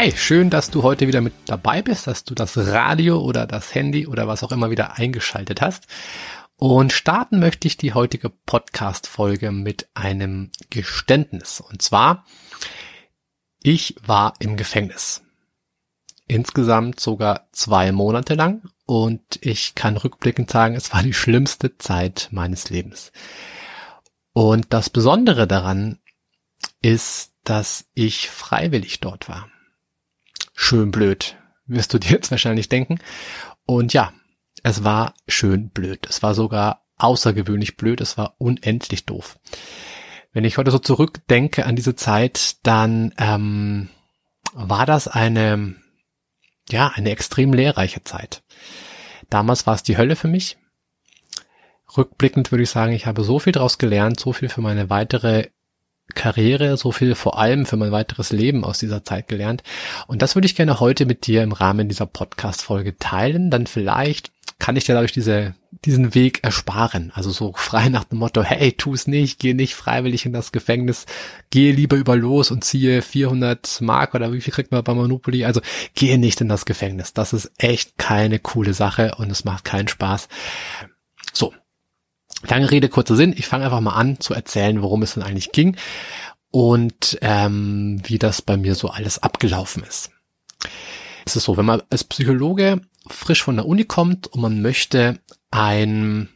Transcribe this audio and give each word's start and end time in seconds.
Hi, 0.00 0.12
schön, 0.12 0.48
dass 0.48 0.70
du 0.70 0.84
heute 0.84 1.08
wieder 1.08 1.20
mit 1.20 1.34
dabei 1.46 1.82
bist, 1.82 2.06
dass 2.06 2.22
du 2.22 2.32
das 2.36 2.56
Radio 2.56 3.18
oder 3.18 3.48
das 3.48 3.74
Handy 3.74 4.06
oder 4.06 4.28
was 4.28 4.44
auch 4.44 4.52
immer 4.52 4.70
wieder 4.70 4.96
eingeschaltet 4.96 5.60
hast. 5.60 5.88
Und 6.54 6.92
starten 6.92 7.40
möchte 7.40 7.66
ich 7.66 7.78
die 7.78 7.94
heutige 7.94 8.30
Podcast-Folge 8.30 9.50
mit 9.50 9.88
einem 9.94 10.52
Geständnis. 10.70 11.60
Und 11.60 11.82
zwar, 11.82 12.24
ich 13.60 13.96
war 14.06 14.34
im 14.38 14.56
Gefängnis. 14.56 15.24
Insgesamt 16.28 17.00
sogar 17.00 17.48
zwei 17.50 17.90
Monate 17.90 18.34
lang. 18.34 18.70
Und 18.86 19.40
ich 19.40 19.74
kann 19.74 19.96
rückblickend 19.96 20.48
sagen, 20.48 20.76
es 20.76 20.92
war 20.92 21.02
die 21.02 21.12
schlimmste 21.12 21.76
Zeit 21.76 22.28
meines 22.30 22.70
Lebens. 22.70 23.10
Und 24.32 24.72
das 24.72 24.90
Besondere 24.90 25.48
daran 25.48 25.98
ist, 26.82 27.32
dass 27.42 27.86
ich 27.94 28.30
freiwillig 28.30 29.00
dort 29.00 29.28
war 29.28 29.48
schön 30.58 30.90
blöd, 30.90 31.36
wirst 31.66 31.94
du 31.94 31.98
dir 31.98 32.10
jetzt 32.10 32.32
wahrscheinlich 32.32 32.68
denken. 32.68 32.98
Und 33.64 33.92
ja, 33.92 34.12
es 34.64 34.82
war 34.82 35.14
schön 35.28 35.70
blöd. 35.70 36.06
Es 36.10 36.22
war 36.22 36.34
sogar 36.34 36.84
außergewöhnlich 36.96 37.76
blöd. 37.76 38.00
Es 38.00 38.18
war 38.18 38.34
unendlich 38.38 39.06
doof. 39.06 39.38
Wenn 40.32 40.44
ich 40.44 40.58
heute 40.58 40.72
so 40.72 40.80
zurückdenke 40.80 41.64
an 41.64 41.76
diese 41.76 41.94
Zeit, 41.94 42.56
dann 42.64 43.14
ähm, 43.18 43.88
war 44.52 44.84
das 44.84 45.06
eine, 45.06 45.76
ja, 46.68 46.88
eine 46.88 47.10
extrem 47.10 47.52
lehrreiche 47.52 48.02
Zeit. 48.02 48.42
Damals 49.30 49.66
war 49.66 49.76
es 49.76 49.84
die 49.84 49.96
Hölle 49.96 50.16
für 50.16 50.28
mich. 50.28 50.58
Rückblickend 51.96 52.50
würde 52.50 52.64
ich 52.64 52.70
sagen, 52.70 52.92
ich 52.92 53.06
habe 53.06 53.22
so 53.22 53.38
viel 53.38 53.52
daraus 53.52 53.78
gelernt, 53.78 54.18
so 54.18 54.32
viel 54.32 54.48
für 54.48 54.60
meine 54.60 54.90
weitere 54.90 55.50
Karriere, 56.18 56.76
so 56.76 56.92
viel 56.92 57.14
vor 57.14 57.38
allem 57.38 57.64
für 57.64 57.76
mein 57.76 57.92
weiteres 57.92 58.32
Leben 58.32 58.64
aus 58.64 58.78
dieser 58.78 59.04
Zeit 59.04 59.28
gelernt. 59.28 59.62
Und 60.06 60.20
das 60.20 60.34
würde 60.34 60.46
ich 60.46 60.56
gerne 60.56 60.80
heute 60.80 61.06
mit 61.06 61.26
dir 61.26 61.42
im 61.42 61.52
Rahmen 61.52 61.88
dieser 61.88 62.06
Podcast-Folge 62.06 62.98
teilen. 62.98 63.50
Dann 63.50 63.66
vielleicht 63.66 64.32
kann 64.58 64.76
ich 64.76 64.84
dir 64.84 64.94
dadurch 64.94 65.12
diese, 65.12 65.54
diesen 65.84 66.14
Weg 66.14 66.42
ersparen. 66.42 67.12
Also 67.14 67.30
so 67.30 67.52
frei 67.56 67.88
nach 67.88 68.04
dem 68.04 68.18
Motto, 68.18 68.42
hey, 68.42 68.72
tu 68.72 68.92
es 68.92 69.06
nicht, 69.06 69.38
geh 69.38 69.54
nicht 69.54 69.76
freiwillig 69.76 70.26
in 70.26 70.32
das 70.32 70.50
Gefängnis, 70.50 71.06
gehe 71.50 71.72
lieber 71.72 71.96
über 71.96 72.16
los 72.16 72.50
und 72.50 72.64
ziehe 72.64 73.00
400 73.00 73.80
Mark 73.80 74.14
oder 74.14 74.32
wie 74.32 74.40
viel 74.40 74.52
kriegt 74.52 74.72
man 74.72 74.82
bei 74.82 74.94
Monopoly? 74.94 75.44
Also 75.44 75.60
gehe 75.94 76.18
nicht 76.18 76.40
in 76.40 76.48
das 76.48 76.66
Gefängnis. 76.66 77.12
Das 77.12 77.32
ist 77.32 77.52
echt 77.58 77.96
keine 77.98 78.40
coole 78.40 78.74
Sache 78.74 79.14
und 79.18 79.30
es 79.30 79.44
macht 79.44 79.64
keinen 79.64 79.88
Spaß. 79.88 80.28
So, 81.32 81.54
Lange 82.46 82.70
Rede, 82.70 82.88
kurzer 82.88 83.16
Sinn. 83.16 83.34
Ich 83.36 83.46
fange 83.46 83.64
einfach 83.64 83.80
mal 83.80 83.94
an 83.94 84.20
zu 84.20 84.34
erzählen, 84.34 84.82
worum 84.82 85.02
es 85.02 85.14
denn 85.14 85.22
eigentlich 85.22 85.52
ging 85.52 85.76
und 86.50 87.18
ähm, 87.20 88.00
wie 88.04 88.18
das 88.18 88.42
bei 88.42 88.56
mir 88.56 88.74
so 88.74 88.88
alles 88.88 89.22
abgelaufen 89.22 89.82
ist. 89.82 90.10
Es 91.26 91.36
ist 91.36 91.44
so, 91.44 91.56
wenn 91.56 91.66
man 91.66 91.82
als 91.90 92.04
Psychologe 92.04 92.80
frisch 93.06 93.42
von 93.42 93.56
der 93.56 93.66
Uni 93.66 93.84
kommt 93.84 94.28
und 94.28 94.40
man 94.40 94.62
möchte 94.62 95.18
ein, 95.50 96.28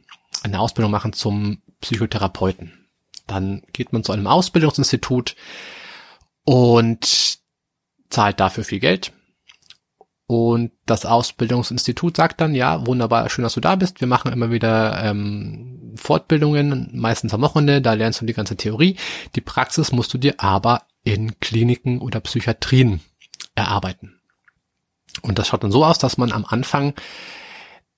eine 0.43 0.61
Ausbildung 0.61 0.91
machen 0.91 1.13
zum 1.13 1.63
Psychotherapeuten, 1.81 2.89
dann 3.27 3.63
geht 3.73 3.93
man 3.93 4.05
zu 4.05 4.13
einem 4.13 4.27
Ausbildungsinstitut 4.27 5.37
und 6.45 7.39
zahlt 8.11 8.41
dafür 8.41 8.65
viel 8.65 8.81
Geld 8.81 9.13
und 10.33 10.73
das 10.87 11.05
Ausbildungsinstitut 11.05 12.17
sagt 12.17 12.41
dann, 12.41 12.55
ja, 12.55 12.87
wunderbar, 12.87 13.29
schön, 13.29 13.43
dass 13.43 13.53
du 13.53 13.61
da 13.61 13.77
bist. 13.77 14.01
Wir 14.01 14.09
machen 14.09 14.33
immer 14.33 14.51
wieder 14.51 15.05
ähm, 15.05 15.93
Fortbildungen, 15.97 16.89
meistens 16.95 17.35
am 17.35 17.43
Wochenende, 17.43 17.83
da 17.83 17.93
lernst 17.93 18.23
du 18.23 18.25
die 18.25 18.33
ganze 18.33 18.57
Theorie. 18.57 18.97
Die 19.35 19.43
Praxis 19.43 19.93
musst 19.93 20.15
du 20.15 20.19
dir 20.19 20.37
aber 20.39 20.85
in 21.05 21.39
Kliniken 21.41 22.01
oder 22.01 22.21
Psychiatrien 22.21 23.01
erarbeiten. 23.55 24.21
Und 25.21 25.39
das 25.39 25.49
schaut 25.49 25.65
dann 25.65 25.71
so 25.71 25.85
aus, 25.85 25.99
dass 25.99 26.17
man 26.17 26.33
am 26.33 26.47
Anfang 26.47 26.95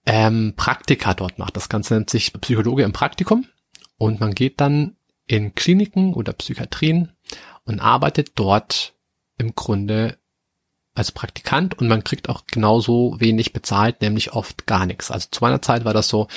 ähm, 0.04 0.54
Praktika 0.56 1.14
dort 1.14 1.38
macht. 1.38 1.56
Das 1.56 1.68
Ganze 1.68 1.94
nennt 1.94 2.10
sich 2.10 2.32
Psychologe 2.32 2.82
im 2.82 2.92
Praktikum. 2.92 3.46
Und 3.96 4.18
man 4.18 4.34
geht 4.34 4.60
dann 4.60 4.96
in 5.28 5.54
Kliniken 5.54 6.14
oder 6.14 6.32
Psychiatrien 6.32 7.12
und 7.64 7.78
arbeitet 7.78 8.32
dort 8.34 8.94
im 9.38 9.54
Grunde 9.54 10.18
als 10.94 11.10
Praktikant 11.10 11.78
und 11.78 11.88
man 11.88 12.05
kriegt 12.05 12.28
auch 12.28 12.44
genauso 12.47 13.16
wenig 13.19 13.53
bezahlt, 13.53 14.00
nämlich 14.00 14.32
oft 14.32 14.66
gar 14.66 14.87
nichts. 14.87 15.10
Also 15.10 15.28
zu 15.31 15.43
meiner 15.43 15.60
Zeit 15.60 15.84
war 15.84 15.93
das 15.93 16.09
so, 16.09 16.28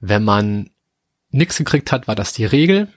wenn 0.00 0.22
man 0.22 0.70
nichts 1.30 1.56
gekriegt 1.56 1.90
hat, 1.90 2.06
war 2.06 2.14
das 2.14 2.32
die 2.32 2.44
Regel. 2.44 2.88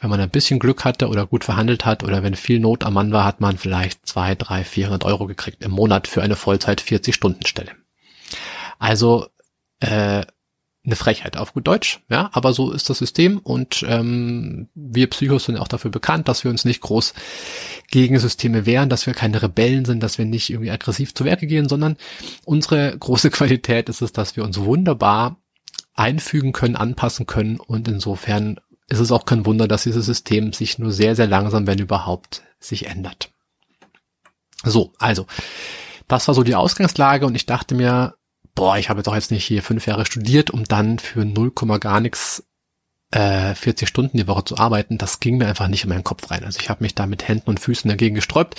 Wenn 0.00 0.08
man 0.08 0.20
ein 0.20 0.30
bisschen 0.30 0.58
Glück 0.58 0.84
hatte 0.84 1.08
oder 1.08 1.26
gut 1.26 1.44
verhandelt 1.44 1.84
hat 1.84 2.02
oder 2.02 2.22
wenn 2.22 2.34
viel 2.34 2.58
Not 2.58 2.84
am 2.84 2.94
Mann 2.94 3.12
war, 3.12 3.24
hat 3.24 3.40
man 3.40 3.58
vielleicht 3.58 4.06
zwei, 4.06 4.34
drei, 4.34 4.64
vierhundert 4.64 5.04
Euro 5.04 5.26
gekriegt 5.26 5.62
im 5.62 5.72
Monat 5.72 6.08
für 6.08 6.22
eine 6.22 6.36
Vollzeit 6.36 6.80
40 6.80 7.14
Stunden 7.14 7.44
Stelle. 7.44 7.72
Also 8.78 9.26
äh, 9.80 10.24
eine 10.86 10.96
Frechheit 10.96 11.36
auf 11.36 11.54
gut 11.54 11.66
Deutsch, 11.66 12.00
ja, 12.10 12.30
aber 12.32 12.52
so 12.52 12.70
ist 12.72 12.90
das 12.90 12.98
System 12.98 13.38
und 13.38 13.84
ähm, 13.88 14.68
wir 14.74 15.08
Psychos 15.08 15.44
sind 15.44 15.56
auch 15.56 15.68
dafür 15.68 15.90
bekannt, 15.90 16.28
dass 16.28 16.44
wir 16.44 16.50
uns 16.50 16.64
nicht 16.64 16.82
groß 16.82 17.14
gegen 17.94 18.20
wehren, 18.66 18.88
dass 18.88 19.06
wir 19.06 19.14
keine 19.14 19.40
Rebellen 19.40 19.84
sind, 19.84 20.02
dass 20.02 20.18
wir 20.18 20.24
nicht 20.24 20.50
irgendwie 20.50 20.72
aggressiv 20.72 21.14
zu 21.14 21.24
Werke 21.24 21.46
gehen, 21.46 21.68
sondern 21.68 21.96
unsere 22.44 22.98
große 22.98 23.30
Qualität 23.38 23.88
ist 23.88 24.02
es, 24.02 24.12
dass 24.12 24.36
wir 24.36 24.42
uns 24.42 24.58
wunderbar 24.58 25.36
einfügen 25.94 26.52
können, 26.52 26.74
anpassen 26.74 27.26
können 27.26 27.60
und 27.60 27.86
insofern 27.86 28.58
ist 28.88 28.98
es 28.98 29.12
auch 29.12 29.26
kein 29.26 29.46
Wunder, 29.46 29.68
dass 29.68 29.84
dieses 29.84 30.06
System 30.06 30.52
sich 30.52 30.78
nur 30.80 30.90
sehr, 30.90 31.14
sehr 31.14 31.28
langsam, 31.28 31.68
wenn 31.68 31.78
überhaupt, 31.78 32.42
sich 32.58 32.86
ändert. 32.86 33.30
So, 34.64 34.92
also, 34.98 35.26
das 36.08 36.26
war 36.26 36.34
so 36.34 36.42
die 36.42 36.56
Ausgangslage 36.56 37.26
und 37.26 37.36
ich 37.36 37.46
dachte 37.46 37.76
mir, 37.76 38.14
boah, 38.56 38.76
ich 38.76 38.90
habe 38.90 39.04
doch 39.04 39.14
jetzt 39.14 39.30
nicht 39.30 39.44
hier 39.44 39.62
fünf 39.62 39.86
Jahre 39.86 40.04
studiert, 40.04 40.50
um 40.50 40.64
dann 40.64 40.98
für 40.98 41.24
0, 41.24 41.52
gar 41.78 42.00
nichts 42.00 42.44
äh, 43.10 43.54
40 43.54 43.88
Stunden 43.88 44.16
die 44.16 44.26
Woche 44.26 44.44
zu 44.44 44.58
arbeiten. 44.58 44.98
Das 44.98 45.20
ging 45.20 45.38
mir 45.38 45.46
einfach 45.46 45.68
nicht 45.68 45.84
in 45.84 45.90
meinen 45.90 46.04
Kopf 46.04 46.30
rein. 46.30 46.44
Also 46.44 46.60
ich 46.60 46.70
habe 46.70 46.82
mich 46.82 46.94
da 46.94 47.06
mit 47.06 47.28
Händen 47.28 47.50
und 47.50 47.60
Füßen 47.60 47.88
dagegen 47.88 48.14
gesträubt. 48.14 48.56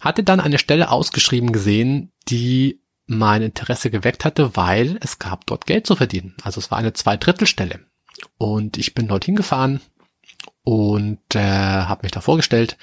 Hatte 0.00 0.24
dann 0.24 0.40
eine 0.40 0.58
Stelle 0.58 0.90
ausgeschrieben 0.90 1.52
gesehen, 1.52 2.12
die 2.28 2.80
mein 3.06 3.42
Interesse 3.42 3.90
geweckt 3.90 4.24
hatte, 4.24 4.56
weil 4.56 4.98
es 5.00 5.18
gab 5.18 5.46
dort 5.46 5.66
Geld 5.66 5.86
zu 5.86 5.96
verdienen. 5.96 6.34
Also 6.42 6.60
es 6.60 6.70
war 6.70 6.78
eine 6.78 6.92
Zweidrittelstelle. 6.92 7.80
Und 8.38 8.78
ich 8.78 8.94
bin 8.94 9.08
dorthin 9.08 9.36
gefahren 9.36 9.80
und 10.64 11.18
äh, 11.34 11.40
habe 11.40 12.02
mich 12.04 12.12
da 12.12 12.20
vorgestellt 12.20 12.76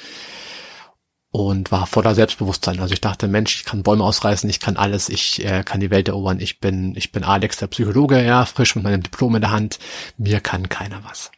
und 1.31 1.71
war 1.71 1.85
voller 1.85 2.15
Selbstbewusstsein. 2.15 2.79
Also 2.79 2.93
ich 2.93 3.01
dachte, 3.01 3.27
Mensch, 3.27 3.55
ich 3.55 3.65
kann 3.65 3.83
Bäume 3.83 4.03
ausreißen, 4.03 4.49
ich 4.49 4.59
kann 4.59 4.77
alles, 4.77 5.09
ich 5.09 5.45
äh, 5.45 5.63
kann 5.63 5.79
die 5.79 5.91
Welt 5.91 6.07
erobern, 6.07 6.39
ich 6.39 6.59
bin, 6.59 6.95
ich 6.95 7.11
bin 7.11 7.23
Alex, 7.23 7.57
der 7.57 7.67
Psychologe, 7.67 8.23
ja, 8.23 8.45
frisch 8.45 8.75
mit 8.75 8.83
meinem 8.83 9.03
Diplom 9.03 9.35
in 9.35 9.41
der 9.41 9.51
Hand, 9.51 9.77
mir 10.17 10.39
kann 10.39 10.69
keiner 10.69 11.03
was. 11.03 11.31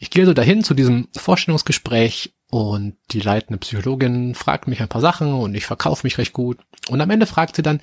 Ich 0.00 0.10
gehe 0.10 0.26
so 0.26 0.34
dahin 0.34 0.64
zu 0.64 0.74
diesem 0.74 1.08
Vorstellungsgespräch 1.16 2.32
und 2.50 2.96
die 3.12 3.20
leitende 3.20 3.58
Psychologin 3.58 4.34
fragt 4.34 4.66
mich 4.66 4.80
ein 4.80 4.88
paar 4.88 5.00
Sachen 5.00 5.32
und 5.32 5.54
ich 5.54 5.66
verkaufe 5.66 6.04
mich 6.04 6.18
recht 6.18 6.32
gut. 6.32 6.58
Und 6.88 7.00
am 7.00 7.10
Ende 7.10 7.26
fragt 7.26 7.54
sie 7.54 7.62
dann, 7.62 7.80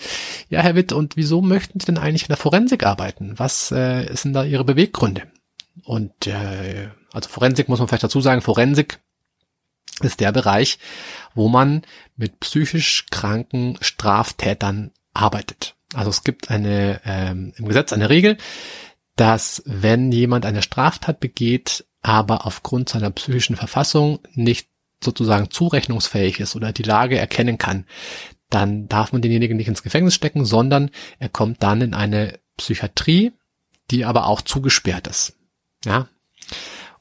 ja, 0.50 0.60
Herr 0.60 0.76
Witt, 0.76 0.92
und 0.92 1.16
wieso 1.16 1.42
möchten 1.42 1.80
Sie 1.80 1.86
denn 1.86 1.98
eigentlich 1.98 2.24
in 2.24 2.30
der 2.30 2.38
Forensik 2.38 2.86
arbeiten? 2.86 3.34
Was 3.38 3.72
äh, 3.72 4.14
sind 4.14 4.34
da 4.34 4.44
Ihre 4.44 4.66
Beweggründe? 4.66 5.24
Und 5.86 6.28
äh, 6.28 6.90
also 7.14 7.30
Forensik 7.30 7.70
muss 7.70 7.80
man 7.80 7.88
vielleicht 7.88 8.04
dazu 8.04 8.20
sagen, 8.20 8.42
Forensik 8.42 9.00
ist 10.02 10.20
der 10.20 10.32
Bereich, 10.32 10.80
wo 11.34 11.50
man 11.50 11.84
mit 12.16 12.40
psychisch 12.40 13.06
kranken 13.10 13.78
Straftätern 13.82 14.92
arbeitet. 15.14 15.76
Also 15.94 16.10
es 16.10 16.24
gibt 16.24 16.52
eine 16.52 17.02
ähm, 17.06 17.54
im 17.58 17.68
Gesetz 17.68 17.94
eine 17.94 18.10
Regel, 18.10 18.38
dass 19.16 19.64
wenn 19.66 20.12
jemand 20.12 20.46
eine 20.46 20.62
Straftat 20.62 21.20
begeht, 21.20 21.86
aber 22.02 22.46
aufgrund 22.46 22.90
seiner 22.90 23.10
psychischen 23.12 23.56
Verfassung 23.56 24.20
nicht 24.34 24.70
sozusagen 25.04 25.50
zurechnungsfähig 25.50 26.40
ist 26.40 26.56
oder 26.56 26.72
die 26.72 26.84
Lage 26.84 27.18
erkennen 27.18 27.58
kann, 27.58 27.86
dann 28.50 28.88
darf 28.88 29.12
man 29.12 29.22
denjenigen 29.22 29.58
nicht 29.58 29.68
ins 29.68 29.84
Gefängnis 29.84 30.16
stecken, 30.16 30.46
sondern 30.46 30.90
er 31.20 31.30
kommt 31.30 31.64
dann 31.64 31.82
in 31.82 31.94
eine 31.94 32.40
Psychiatrie, 32.58 33.34
die 33.92 34.06
aber 34.06 34.28
auch 34.28 34.42
zugesperrt 34.42 35.08
ist. 35.08 35.38
Ja. 35.86 36.08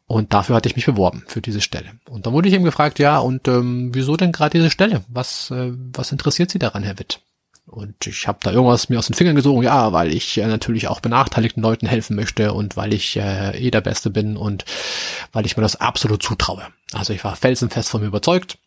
Und 0.09 0.33
dafür 0.33 0.55
hatte 0.57 0.69
ich 0.69 0.77
mich 0.77 0.87
beworben 0.87 1.25
für 1.27 1.43
diese 1.43 1.61
Stelle. 1.61 1.91
Und 2.09 2.27
dann 2.27 2.33
wurde 2.33 2.49
ich 2.49 2.55
eben 2.55 2.65
gefragt, 2.65 3.01
ja, 3.01 3.19
und 3.19 3.49
ähm, 3.49 3.91
wieso 3.93 4.17
denn 4.17 4.31
gerade 4.31 4.57
diese 4.57 4.71
Stelle? 4.71 5.05
Was, 5.09 5.51
äh, 5.51 5.73
was 5.93 6.13
interessiert 6.13 6.51
Sie 6.51 6.61
daran, 6.61 6.85
Herr 6.85 6.99
Witt? 6.99 7.21
Und 7.67 8.07
ich 8.07 8.29
habe 8.29 8.39
da 8.43 8.53
irgendwas 8.53 8.89
mir 8.89 9.01
aus 9.01 9.09
den 9.09 9.15
Fingern 9.15 9.35
gesogen, 9.35 9.65
ja, 9.65 9.93
weil 9.93 10.15
ich 10.15 10.39
äh, 10.39 10.47
natürlich 10.47 10.87
auch 10.87 11.01
benachteiligten 11.01 11.61
Leuten 11.61 11.87
helfen 11.87 12.15
möchte 12.15 12.53
und 12.53 12.77
weil 12.77 12.93
ich 12.93 13.17
äh, 13.17 13.59
eh 13.59 13.73
der 13.73 13.81
Beste 13.81 14.11
bin 14.11 14.37
und 14.37 14.65
weil 15.33 15.45
ich 15.47 15.57
mir 15.57 15.63
das 15.63 15.81
absolut 15.81 16.23
zutraue. 16.23 16.63
Also 16.93 17.13
ich 17.13 17.25
war 17.25 17.35
felsenfest 17.35 17.89
von 17.89 18.01
mir 18.01 18.07
überzeugt. 18.07 18.59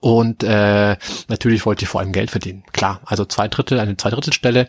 Und 0.00 0.44
äh, 0.44 0.96
natürlich 1.26 1.66
wollte 1.66 1.84
ich 1.84 1.88
vor 1.88 2.00
allem 2.00 2.12
Geld 2.12 2.30
verdienen. 2.30 2.62
Klar, 2.72 3.00
also 3.04 3.24
zwei 3.24 3.48
Drittel, 3.48 3.80
eine 3.80 3.96
Zweidrittelstelle, 3.96 4.68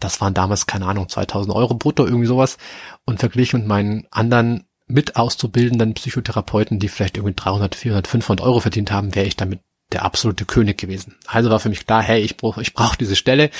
das 0.00 0.22
waren 0.22 0.32
damals, 0.32 0.66
keine 0.66 0.86
Ahnung, 0.86 1.10
2000 1.10 1.54
Euro 1.54 1.74
brutto, 1.74 2.06
irgendwie 2.06 2.26
sowas. 2.26 2.56
Und 3.04 3.20
verglichen 3.20 3.60
mit 3.60 3.68
meinen 3.68 4.06
anderen 4.10 4.64
mit 4.86 5.16
auszubildenden 5.16 5.94
Psychotherapeuten, 5.94 6.78
die 6.78 6.88
vielleicht 6.88 7.16
irgendwie 7.16 7.34
300, 7.34 7.74
400, 7.74 8.06
500 8.06 8.46
Euro 8.46 8.60
verdient 8.60 8.90
haben, 8.90 9.14
wäre 9.14 9.26
ich 9.26 9.36
damit 9.36 9.60
der 9.92 10.04
absolute 10.04 10.44
König 10.44 10.78
gewesen. 10.78 11.16
Also 11.26 11.50
war 11.50 11.60
für 11.60 11.68
mich 11.68 11.86
klar, 11.86 12.02
hey, 12.02 12.20
ich 12.20 12.36
brauche 12.36 12.60
ich 12.60 12.74
brauch 12.74 12.96
diese 12.96 13.16
Stelle, 13.16 13.50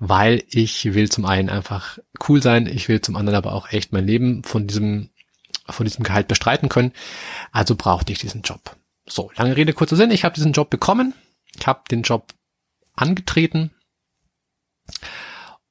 weil 0.00 0.42
ich 0.48 0.84
will 0.94 1.10
zum 1.10 1.24
einen 1.24 1.48
einfach 1.48 1.98
cool 2.28 2.42
sein, 2.42 2.66
ich 2.66 2.88
will 2.88 3.00
zum 3.00 3.16
anderen 3.16 3.36
aber 3.36 3.52
auch 3.52 3.70
echt 3.72 3.92
mein 3.92 4.06
Leben 4.06 4.42
von 4.42 4.66
diesem, 4.66 5.10
von 5.68 5.86
diesem 5.86 6.04
Gehalt 6.04 6.28
bestreiten 6.28 6.68
können. 6.68 6.92
Also 7.52 7.74
brauchte 7.74 8.12
ich 8.12 8.18
diesen 8.18 8.42
Job. 8.42 8.76
So, 9.08 9.30
lange 9.36 9.56
Rede, 9.56 9.72
kurzer 9.72 9.96
Sinn. 9.96 10.10
Ich 10.10 10.24
habe 10.24 10.34
diesen 10.34 10.52
Job 10.52 10.70
bekommen. 10.70 11.14
Ich 11.58 11.66
habe 11.66 11.82
den 11.90 12.02
Job 12.02 12.34
angetreten 12.94 13.70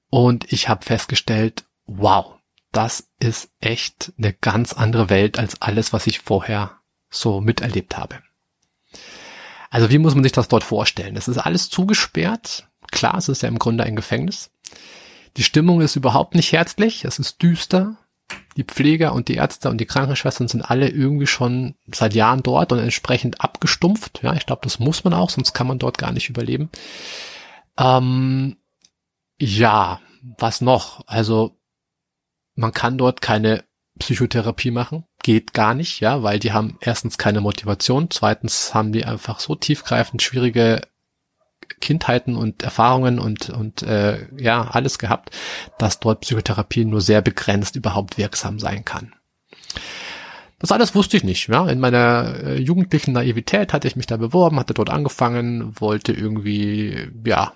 und 0.09 0.51
ich 0.51 0.69
habe 0.69 0.85
festgestellt, 0.85 1.65
wow, 1.85 2.34
das 2.75 3.07
ist 3.19 3.49
echt 3.61 4.11
eine 4.17 4.33
ganz 4.33 4.73
andere 4.73 5.09
Welt 5.09 5.39
als 5.39 5.61
alles, 5.61 5.93
was 5.93 6.07
ich 6.07 6.19
vorher 6.19 6.79
so 7.09 7.39
miterlebt 7.39 7.97
habe. 7.97 8.19
Also 9.69 9.89
wie 9.89 9.97
muss 9.97 10.13
man 10.13 10.23
sich 10.23 10.33
das 10.33 10.49
dort 10.49 10.63
vorstellen? 10.63 11.15
Es 11.15 11.27
ist 11.27 11.37
alles 11.37 11.69
zugesperrt. 11.69 12.67
Klar, 12.91 13.17
es 13.17 13.29
ist 13.29 13.43
ja 13.43 13.49
im 13.49 13.59
Grunde 13.59 13.85
ein 13.85 13.95
Gefängnis. 13.95 14.51
Die 15.37 15.43
Stimmung 15.43 15.81
ist 15.81 15.95
überhaupt 15.95 16.35
nicht 16.35 16.51
herzlich. 16.51 17.05
Es 17.05 17.17
ist 17.17 17.41
düster. 17.41 17.97
Die 18.57 18.63
Pfleger 18.63 19.13
und 19.13 19.27
die 19.27 19.35
Ärzte 19.35 19.69
und 19.69 19.77
die 19.79 19.85
Krankenschwestern 19.85 20.47
sind 20.47 20.63
alle 20.63 20.89
irgendwie 20.89 21.27
schon 21.27 21.75
seit 21.93 22.13
Jahren 22.13 22.41
dort 22.41 22.71
und 22.71 22.79
entsprechend 22.79 23.41
abgestumpft. 23.41 24.21
Ja, 24.23 24.33
ich 24.33 24.45
glaube, 24.45 24.61
das 24.63 24.79
muss 24.79 25.03
man 25.03 25.13
auch, 25.13 25.29
sonst 25.29 25.53
kann 25.53 25.67
man 25.67 25.79
dort 25.79 25.97
gar 25.97 26.11
nicht 26.11 26.29
überleben. 26.29 26.69
Ähm, 27.77 28.57
ja, 29.39 29.99
was 30.37 30.61
noch? 30.61 31.03
Also 31.07 31.57
man 32.55 32.71
kann 32.71 32.97
dort 32.97 33.21
keine 33.21 33.63
Psychotherapie 33.99 34.71
machen, 34.71 35.05
geht 35.23 35.53
gar 35.53 35.73
nicht, 35.73 36.01
ja, 36.01 36.21
weil 36.23 36.39
die 36.39 36.51
haben 36.51 36.77
erstens 36.81 37.17
keine 37.17 37.41
Motivation, 37.41 38.09
zweitens 38.09 38.73
haben 38.73 38.91
die 38.91 39.05
einfach 39.05 39.39
so 39.39 39.55
tiefgreifend 39.55 40.21
schwierige 40.21 40.81
Kindheiten 41.79 42.35
und 42.35 42.63
Erfahrungen 42.63 43.19
und 43.19 43.49
und 43.49 43.83
äh, 43.83 44.27
ja 44.37 44.69
alles 44.69 44.99
gehabt, 44.99 45.31
dass 45.79 45.99
dort 45.99 46.21
Psychotherapie 46.21 46.85
nur 46.85 47.01
sehr 47.01 47.21
begrenzt 47.21 47.75
überhaupt 47.75 48.17
wirksam 48.17 48.59
sein 48.59 48.85
kann. 48.85 49.13
Das 50.59 50.71
alles 50.71 50.95
wusste 50.95 51.17
ich 51.17 51.23
nicht. 51.23 51.47
Ja. 51.47 51.67
In 51.67 51.79
meiner 51.79 52.43
äh, 52.43 52.59
jugendlichen 52.59 53.13
Naivität 53.13 53.73
hatte 53.73 53.87
ich 53.87 53.95
mich 53.95 54.07
da 54.07 54.17
beworben, 54.17 54.59
hatte 54.59 54.73
dort 54.73 54.89
angefangen, 54.89 55.79
wollte 55.79 56.13
irgendwie 56.13 57.09
ja 57.25 57.53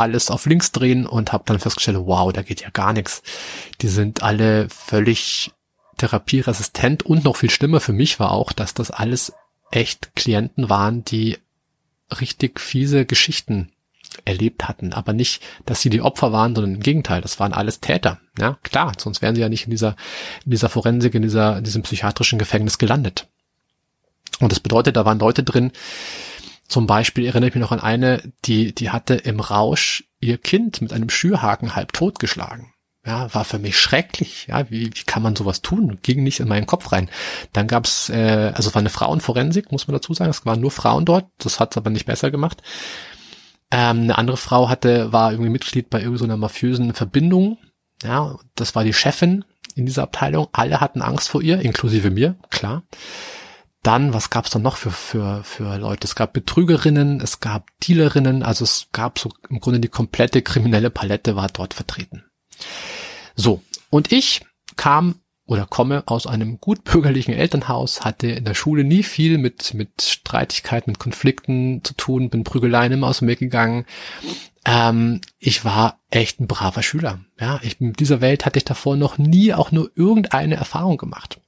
alles 0.00 0.30
auf 0.30 0.46
links 0.46 0.72
drehen 0.72 1.06
und 1.06 1.32
habe 1.32 1.44
dann 1.46 1.58
festgestellt, 1.58 1.98
wow, 2.02 2.32
da 2.32 2.42
geht 2.42 2.60
ja 2.60 2.70
gar 2.70 2.92
nichts. 2.92 3.22
Die 3.80 3.88
sind 3.88 4.22
alle 4.22 4.68
völlig 4.68 5.52
therapieresistent 5.98 7.04
und 7.04 7.24
noch 7.24 7.36
viel 7.36 7.50
schlimmer 7.50 7.80
für 7.80 7.92
mich 7.92 8.20
war 8.20 8.32
auch, 8.32 8.52
dass 8.52 8.74
das 8.74 8.90
alles 8.90 9.32
echt 9.70 10.14
Klienten 10.14 10.68
waren, 10.68 11.04
die 11.04 11.38
richtig 12.20 12.60
fiese 12.60 13.04
Geschichten 13.04 13.70
erlebt 14.24 14.68
hatten, 14.68 14.92
aber 14.94 15.12
nicht, 15.12 15.42
dass 15.66 15.82
sie 15.82 15.90
die 15.90 16.00
Opfer 16.00 16.32
waren, 16.32 16.54
sondern 16.54 16.76
im 16.76 16.80
Gegenteil, 16.80 17.20
das 17.20 17.38
waren 17.38 17.52
alles 17.52 17.80
Täter. 17.80 18.20
Ja, 18.38 18.58
klar, 18.62 18.92
sonst 18.98 19.20
wären 19.20 19.34
sie 19.34 19.42
ja 19.42 19.48
nicht 19.48 19.64
in 19.64 19.70
dieser, 19.70 19.96
in 20.44 20.52
dieser 20.52 20.68
Forensik, 20.68 21.14
in 21.14 21.22
dieser, 21.22 21.58
in 21.58 21.64
diesem 21.64 21.82
psychiatrischen 21.82 22.38
Gefängnis 22.38 22.78
gelandet. 22.78 23.28
Und 24.40 24.52
das 24.52 24.60
bedeutet, 24.60 24.96
da 24.96 25.04
waren 25.04 25.18
Leute 25.18 25.42
drin, 25.42 25.72
zum 26.68 26.86
Beispiel 26.86 27.26
erinnere 27.26 27.48
ich 27.48 27.54
mich 27.54 27.62
noch 27.62 27.72
an 27.72 27.80
eine, 27.80 28.22
die, 28.44 28.74
die 28.74 28.90
hatte 28.90 29.14
im 29.14 29.40
Rausch 29.40 30.04
ihr 30.20 30.38
Kind 30.38 30.80
mit 30.82 30.92
einem 30.92 31.10
Schürhaken 31.10 31.74
halb 31.74 31.92
totgeschlagen. 31.92 32.72
Ja, 33.06 33.32
war 33.32 33.44
für 33.44 33.58
mich 33.58 33.78
schrecklich. 33.78 34.48
Ja, 34.48 34.68
wie, 34.70 34.86
wie 34.86 35.04
kann 35.06 35.22
man 35.22 35.34
sowas 35.34 35.62
tun? 35.62 35.98
Ging 36.02 36.22
nicht 36.22 36.40
in 36.40 36.48
meinen 36.48 36.66
Kopf 36.66 36.92
rein. 36.92 37.08
Dann 37.54 37.66
gab's, 37.66 38.10
äh, 38.10 38.52
also 38.54 38.68
es 38.68 38.74
war 38.74 38.80
eine 38.80 38.90
Frauenforensik, 38.90 39.72
muss 39.72 39.88
man 39.88 39.94
dazu 39.94 40.12
sagen. 40.12 40.30
Es 40.30 40.44
waren 40.44 40.60
nur 40.60 40.70
Frauen 40.70 41.06
dort. 41.06 41.26
Das 41.38 41.58
hat's 41.58 41.78
aber 41.78 41.88
nicht 41.88 42.04
besser 42.04 42.30
gemacht. 42.30 42.62
Ähm, 43.70 44.02
eine 44.02 44.18
andere 44.18 44.36
Frau 44.36 44.68
hatte, 44.68 45.10
war 45.10 45.30
irgendwie 45.32 45.50
Mitglied 45.50 45.88
bei 45.88 46.02
irgendeiner 46.02 46.34
so 46.34 46.38
mafiösen 46.38 46.92
Verbindung. 46.92 47.56
Ja, 48.02 48.36
das 48.56 48.74
war 48.74 48.84
die 48.84 48.92
Chefin 48.92 49.44
in 49.74 49.86
dieser 49.86 50.02
Abteilung. 50.02 50.48
Alle 50.52 50.80
hatten 50.80 51.00
Angst 51.00 51.30
vor 51.30 51.40
ihr, 51.40 51.60
inklusive 51.60 52.10
mir, 52.10 52.36
klar. 52.50 52.82
Dann, 53.88 54.12
was 54.12 54.28
gab 54.28 54.44
es 54.44 54.50
dann 54.50 54.60
noch 54.60 54.76
für, 54.76 54.90
für, 54.90 55.42
für 55.44 55.78
Leute? 55.78 56.04
Es 56.06 56.14
gab 56.14 56.34
Betrügerinnen, 56.34 57.22
es 57.22 57.40
gab 57.40 57.70
Dealerinnen, 57.80 58.42
also 58.42 58.62
es 58.64 58.88
gab 58.92 59.18
so 59.18 59.30
im 59.48 59.60
Grunde 59.60 59.80
die 59.80 59.88
komplette 59.88 60.42
kriminelle 60.42 60.90
Palette 60.90 61.36
war 61.36 61.48
dort 61.48 61.72
vertreten. 61.72 62.22
So, 63.34 63.62
und 63.88 64.12
ich 64.12 64.44
kam 64.76 65.22
oder 65.46 65.64
komme 65.64 66.02
aus 66.04 66.26
einem 66.26 66.60
gut 66.60 66.84
bürgerlichen 66.84 67.32
Elternhaus, 67.32 68.02
hatte 68.02 68.26
in 68.26 68.44
der 68.44 68.52
Schule 68.52 68.84
nie 68.84 69.02
viel 69.02 69.38
mit, 69.38 69.72
mit 69.72 70.02
Streitigkeiten, 70.02 70.90
mit 70.90 70.98
Konflikten 71.00 71.82
zu 71.82 71.94
tun, 71.94 72.28
bin 72.28 72.44
Prügeleien 72.44 72.92
immer 72.92 73.06
aus 73.06 73.20
dem 73.20 73.28
Weg 73.28 73.38
gegangen. 73.38 73.86
Ähm, 74.66 75.22
ich 75.38 75.64
war 75.64 75.98
echt 76.10 76.40
ein 76.40 76.46
braver 76.46 76.82
Schüler. 76.82 77.20
Ja, 77.40 77.58
ich, 77.62 77.80
in 77.80 77.94
dieser 77.94 78.20
Welt 78.20 78.44
hatte 78.44 78.58
ich 78.58 78.66
davor 78.66 78.98
noch 78.98 79.16
nie 79.16 79.54
auch 79.54 79.72
nur 79.72 79.90
irgendeine 79.94 80.56
Erfahrung 80.56 80.98
gemacht 80.98 81.40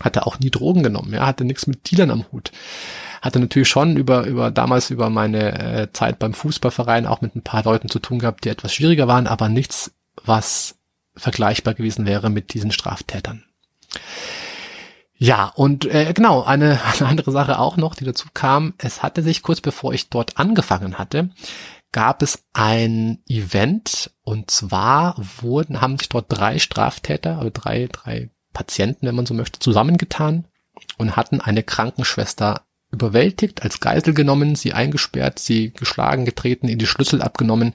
hatte 0.00 0.26
auch 0.26 0.38
nie 0.38 0.50
Drogen 0.50 0.82
genommen, 0.82 1.12
ja, 1.12 1.26
hatte 1.26 1.44
nichts 1.44 1.66
mit 1.66 1.90
Dealern 1.90 2.10
am 2.10 2.24
Hut. 2.32 2.52
Hatte 3.22 3.40
natürlich 3.40 3.68
schon 3.68 3.96
über, 3.96 4.24
über 4.26 4.50
damals 4.50 4.90
über 4.90 5.10
meine 5.10 5.58
äh, 5.58 5.92
Zeit 5.92 6.18
beim 6.18 6.34
Fußballverein 6.34 7.06
auch 7.06 7.20
mit 7.20 7.34
ein 7.34 7.42
paar 7.42 7.64
Leuten 7.64 7.88
zu 7.88 7.98
tun 7.98 8.18
gehabt, 8.18 8.44
die 8.44 8.50
etwas 8.50 8.74
schwieriger 8.74 9.08
waren, 9.08 9.26
aber 9.26 9.48
nichts, 9.48 9.92
was 10.24 10.76
vergleichbar 11.16 11.74
gewesen 11.74 12.06
wäre 12.06 12.30
mit 12.30 12.52
diesen 12.54 12.72
Straftätern. 12.72 13.44
Ja, 15.18 15.46
und 15.54 15.86
äh, 15.86 16.12
genau, 16.12 16.42
eine, 16.42 16.80
eine 16.98 17.08
andere 17.08 17.32
Sache 17.32 17.58
auch 17.58 17.76
noch, 17.76 17.94
die 17.94 18.04
dazu 18.04 18.28
kam, 18.34 18.74
es 18.78 19.02
hatte 19.02 19.22
sich 19.22 19.42
kurz 19.42 19.60
bevor 19.60 19.92
ich 19.92 20.10
dort 20.10 20.38
angefangen 20.38 20.98
hatte, 20.98 21.30
gab 21.92 22.22
es 22.22 22.44
ein 22.52 23.22
Event 23.26 24.10
und 24.22 24.50
zwar 24.50 25.16
wurden, 25.40 25.80
haben 25.80 25.98
sich 25.98 26.10
dort 26.10 26.26
drei 26.28 26.58
Straftäter, 26.58 27.38
also 27.38 27.50
drei, 27.52 27.88
drei 27.90 28.30
Patienten, 28.56 29.06
wenn 29.06 29.14
man 29.14 29.26
so 29.26 29.34
möchte, 29.34 29.58
zusammengetan 29.58 30.46
und 30.96 31.14
hatten 31.14 31.42
eine 31.42 31.62
Krankenschwester 31.62 32.62
überwältigt, 32.90 33.62
als 33.62 33.80
Geisel 33.80 34.14
genommen, 34.14 34.54
sie 34.56 34.72
eingesperrt, 34.72 35.38
sie 35.38 35.72
geschlagen, 35.72 36.24
getreten, 36.24 36.68
in 36.68 36.78
die 36.78 36.86
Schlüssel 36.86 37.20
abgenommen 37.20 37.74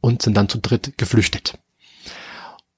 und 0.00 0.22
sind 0.22 0.36
dann 0.36 0.48
zu 0.48 0.58
dritt 0.58 0.98
geflüchtet. 0.98 1.56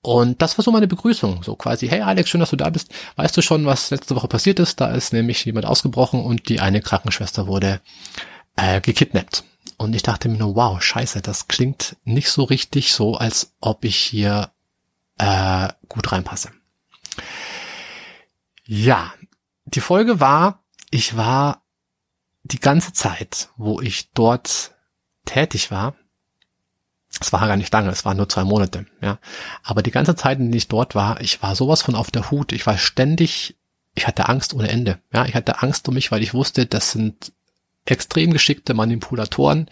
Und 0.02 0.42
das 0.42 0.58
war 0.58 0.64
so 0.64 0.70
meine 0.70 0.88
Begrüßung, 0.88 1.42
so 1.42 1.56
quasi, 1.56 1.88
hey 1.88 2.02
Alex, 2.02 2.28
schön, 2.28 2.40
dass 2.40 2.50
du 2.50 2.56
da 2.56 2.68
bist. 2.68 2.92
Weißt 3.16 3.34
du 3.36 3.42
schon, 3.42 3.64
was 3.64 3.90
letzte 3.90 4.14
Woche 4.16 4.28
passiert 4.28 4.58
ist? 4.58 4.80
Da 4.80 4.90
ist 4.90 5.14
nämlich 5.14 5.44
jemand 5.46 5.64
ausgebrochen 5.64 6.22
und 6.22 6.48
die 6.50 6.60
eine 6.60 6.82
Krankenschwester 6.82 7.46
wurde 7.46 7.80
äh, 8.56 8.82
gekidnappt. 8.82 9.44
Und 9.78 9.94
ich 9.94 10.02
dachte 10.02 10.28
mir 10.28 10.36
nur, 10.36 10.56
wow, 10.56 10.82
scheiße, 10.82 11.22
das 11.22 11.48
klingt 11.48 11.96
nicht 12.04 12.30
so 12.30 12.44
richtig 12.44 12.92
so, 12.92 13.14
als 13.14 13.54
ob 13.60 13.84
ich 13.86 13.96
hier 13.96 14.50
äh, 15.16 15.68
gut 15.88 16.12
reinpasse. 16.12 16.50
Ja, 18.72 19.12
die 19.64 19.80
Folge 19.80 20.20
war, 20.20 20.62
ich 20.92 21.16
war 21.16 21.64
die 22.44 22.60
ganze 22.60 22.92
Zeit, 22.92 23.48
wo 23.56 23.80
ich 23.80 24.12
dort 24.12 24.76
tätig 25.26 25.72
war, 25.72 25.96
es 27.20 27.32
war 27.32 27.48
gar 27.48 27.56
nicht 27.56 27.72
lange, 27.72 27.90
es 27.90 28.04
waren 28.04 28.16
nur 28.16 28.28
zwei 28.28 28.44
Monate, 28.44 28.86
ja. 29.02 29.18
Aber 29.64 29.82
die 29.82 29.90
ganze 29.90 30.14
Zeit, 30.14 30.38
in 30.38 30.52
der 30.52 30.58
ich 30.58 30.68
dort 30.68 30.94
war, 30.94 31.20
ich 31.20 31.42
war 31.42 31.56
sowas 31.56 31.82
von 31.82 31.96
auf 31.96 32.12
der 32.12 32.30
Hut. 32.30 32.52
Ich 32.52 32.64
war 32.64 32.78
ständig, 32.78 33.56
ich 33.96 34.06
hatte 34.06 34.28
Angst 34.28 34.54
ohne 34.54 34.68
Ende. 34.68 35.00
Ja, 35.12 35.26
ich 35.26 35.34
hatte 35.34 35.62
Angst 35.62 35.88
um 35.88 35.94
mich, 35.94 36.12
weil 36.12 36.22
ich 36.22 36.32
wusste, 36.32 36.66
das 36.66 36.92
sind 36.92 37.32
extrem 37.86 38.32
geschickte 38.32 38.74
Manipulatoren, 38.74 39.68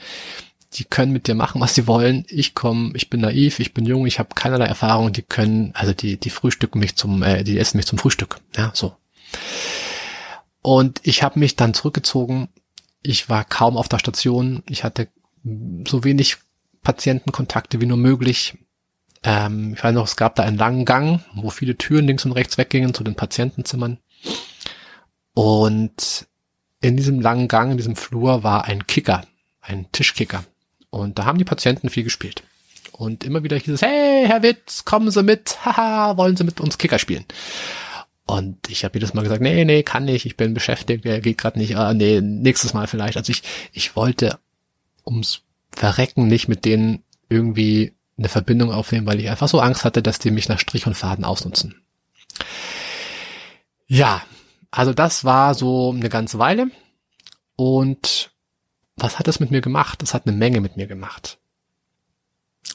die 0.75 0.85
können 0.85 1.13
mit 1.13 1.27
dir 1.27 1.35
machen, 1.35 1.61
was 1.61 1.75
sie 1.75 1.87
wollen. 1.87 2.25
Ich 2.29 2.55
komme, 2.55 2.93
ich 2.95 3.09
bin 3.09 3.21
naiv, 3.21 3.59
ich 3.59 3.73
bin 3.73 3.87
jung, 3.87 4.07
ich 4.07 4.19
habe 4.19 4.35
keinerlei 4.35 4.67
Erfahrung. 4.67 5.13
Die 5.13 5.23
können, 5.23 5.73
also 5.75 5.95
die, 5.95 6.19
die 6.19 6.31
frühstücken 6.31 6.79
mich 6.79 6.97
zum, 6.97 7.23
äh, 7.23 7.43
die 7.43 7.59
essen 7.59 7.79
mich 7.79 7.87
zum 7.87 7.99
Frühstück. 7.99 8.41
Ja, 8.57 8.71
so. 8.75 8.95
Und 10.61 11.01
ich 11.05 11.23
habe 11.23 11.39
mich 11.39 11.57
dann 11.57 11.75
zurückgezogen. 11.75 12.49
Ich 13.03 13.29
war 13.31 13.45
kaum 13.45 13.77
auf 13.77 13.89
der 13.89 13.99
Station. 13.99 14.63
Ich 14.69 14.85
hatte 14.85 15.09
so 15.87 16.05
wenig 16.05 16.37
Patientenkontakte 16.83 17.81
wie 17.81 17.87
nur 17.87 17.97
möglich. 17.97 18.59
Ähm, 19.23 19.75
ich 19.75 19.83
weiß 19.83 19.95
noch, 19.95 20.05
es 20.05 20.17
gab 20.17 20.35
da 20.35 20.43
einen 20.43 20.59
langen 20.59 20.85
Gang, 20.85 21.21
wo 21.35 21.51
viele 21.51 21.77
Türen 21.77 22.07
links 22.07 22.25
und 22.25 22.33
rechts 22.33 22.59
weggingen 22.59 22.93
zu 22.93 23.05
den 23.05 23.15
Patientenzimmern. 23.15 23.99
Und 25.33 26.27
in 26.81 26.97
diesem 26.97 27.21
langen 27.21 27.49
Gang, 27.49 27.71
in 27.71 27.77
diesem 27.77 27.97
Flur 27.97 28.43
war 28.43 28.65
ein 28.65 28.87
Kicker, 28.87 29.25
ein 29.61 29.91
Tischkicker. 29.93 30.45
Und 30.91 31.19
da 31.19 31.25
haben 31.25 31.39
die 31.39 31.45
Patienten 31.45 31.91
viel 31.91 32.05
gespielt. 32.05 32.43
Und 32.93 33.23
immer 33.23 33.45
wieder 33.45 33.57
hieß 33.57 33.75
es, 33.75 33.83
hey, 33.83 34.25
Herr 34.27 34.43
Witz, 34.43 34.85
kommen 34.85 35.11
Sie 35.11 35.23
mit, 35.23 35.59
haha, 35.65 36.17
wollen 36.17 36.37
Sie 36.37 36.45
mit 36.45 36.61
uns 36.61 36.79
Kicker 36.79 36.99
spielen? 36.99 37.25
Und 38.27 38.69
ich 38.69 38.85
habe 38.85 38.99
jedes 38.99 39.15
Mal 39.15 39.23
gesagt, 39.23 39.41
nee, 39.41 39.65
nee, 39.65 39.83
kann 39.83 40.05
nicht, 40.05 40.27
ich 40.27 40.37
bin 40.37 40.53
beschäftigt, 40.53 41.05
der 41.05 41.21
geht 41.21 41.39
gerade 41.39 41.59
nicht, 41.59 41.77
ah, 41.77 41.95
nee, 41.95 42.21
nächstes 42.21 42.75
Mal 42.75 42.87
vielleicht. 42.87 43.17
Also 43.17 43.31
ich, 43.31 43.43
ich 43.73 43.97
wollte 43.97 44.39
ums 45.07 45.43
Verrecken 45.75 46.27
nicht 46.27 46.49
mit 46.49 46.65
denen 46.65 47.05
irgendwie 47.31 47.95
eine 48.19 48.29
Verbindung 48.29 48.73
aufnehmen, 48.73 49.07
weil 49.07 49.21
ich 49.21 49.31
einfach 49.31 49.49
so 49.49 49.61
Angst 49.61 49.85
hatte, 49.85 50.03
dass 50.03 50.19
die 50.19 50.31
mich 50.31 50.49
nach 50.49 50.59
Strich 50.59 50.87
und 50.87 50.95
Faden 50.95 51.25
ausnutzen. 51.25 51.81
Ja, 53.87 54.23
also 54.71 54.93
das 54.93 55.25
war 55.25 55.55
so 55.55 55.93
eine 55.97 56.09
ganze 56.09 56.39
Weile. 56.39 56.71
Und 57.57 58.31
was 58.99 59.19
hat 59.19 59.29
das 59.29 59.41
mit 59.41 59.51
mir 59.51 59.61
gemacht? 59.61 60.03
Das 60.03 60.15
hat 60.15 60.27
eine 60.27 60.37
Menge 60.37 60.61
mit 60.61 60.77
mir 60.77 60.87
gemacht. 60.87 61.39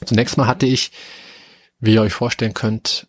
Zunächst 0.04 0.36
mal 0.36 0.46
hatte 0.46 0.66
ich, 0.66 0.92
wie 1.80 1.94
ihr 1.94 2.02
euch 2.02 2.12
vorstellen 2.12 2.54
könnt, 2.54 3.06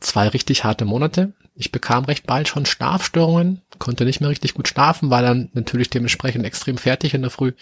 zwei 0.00 0.28
richtig 0.28 0.64
harte 0.64 0.84
Monate. 0.84 1.32
Ich 1.54 1.70
bekam 1.70 2.04
recht 2.04 2.26
bald 2.26 2.48
schon 2.48 2.66
Schlafstörungen, 2.66 3.62
konnte 3.78 4.04
nicht 4.04 4.20
mehr 4.20 4.30
richtig 4.30 4.54
gut 4.54 4.68
schlafen, 4.68 5.10
war 5.10 5.22
dann 5.22 5.50
natürlich 5.52 5.90
dementsprechend 5.90 6.44
extrem 6.44 6.78
fertig 6.78 7.14
in 7.14 7.22
der 7.22 7.30
Früh. 7.30 7.52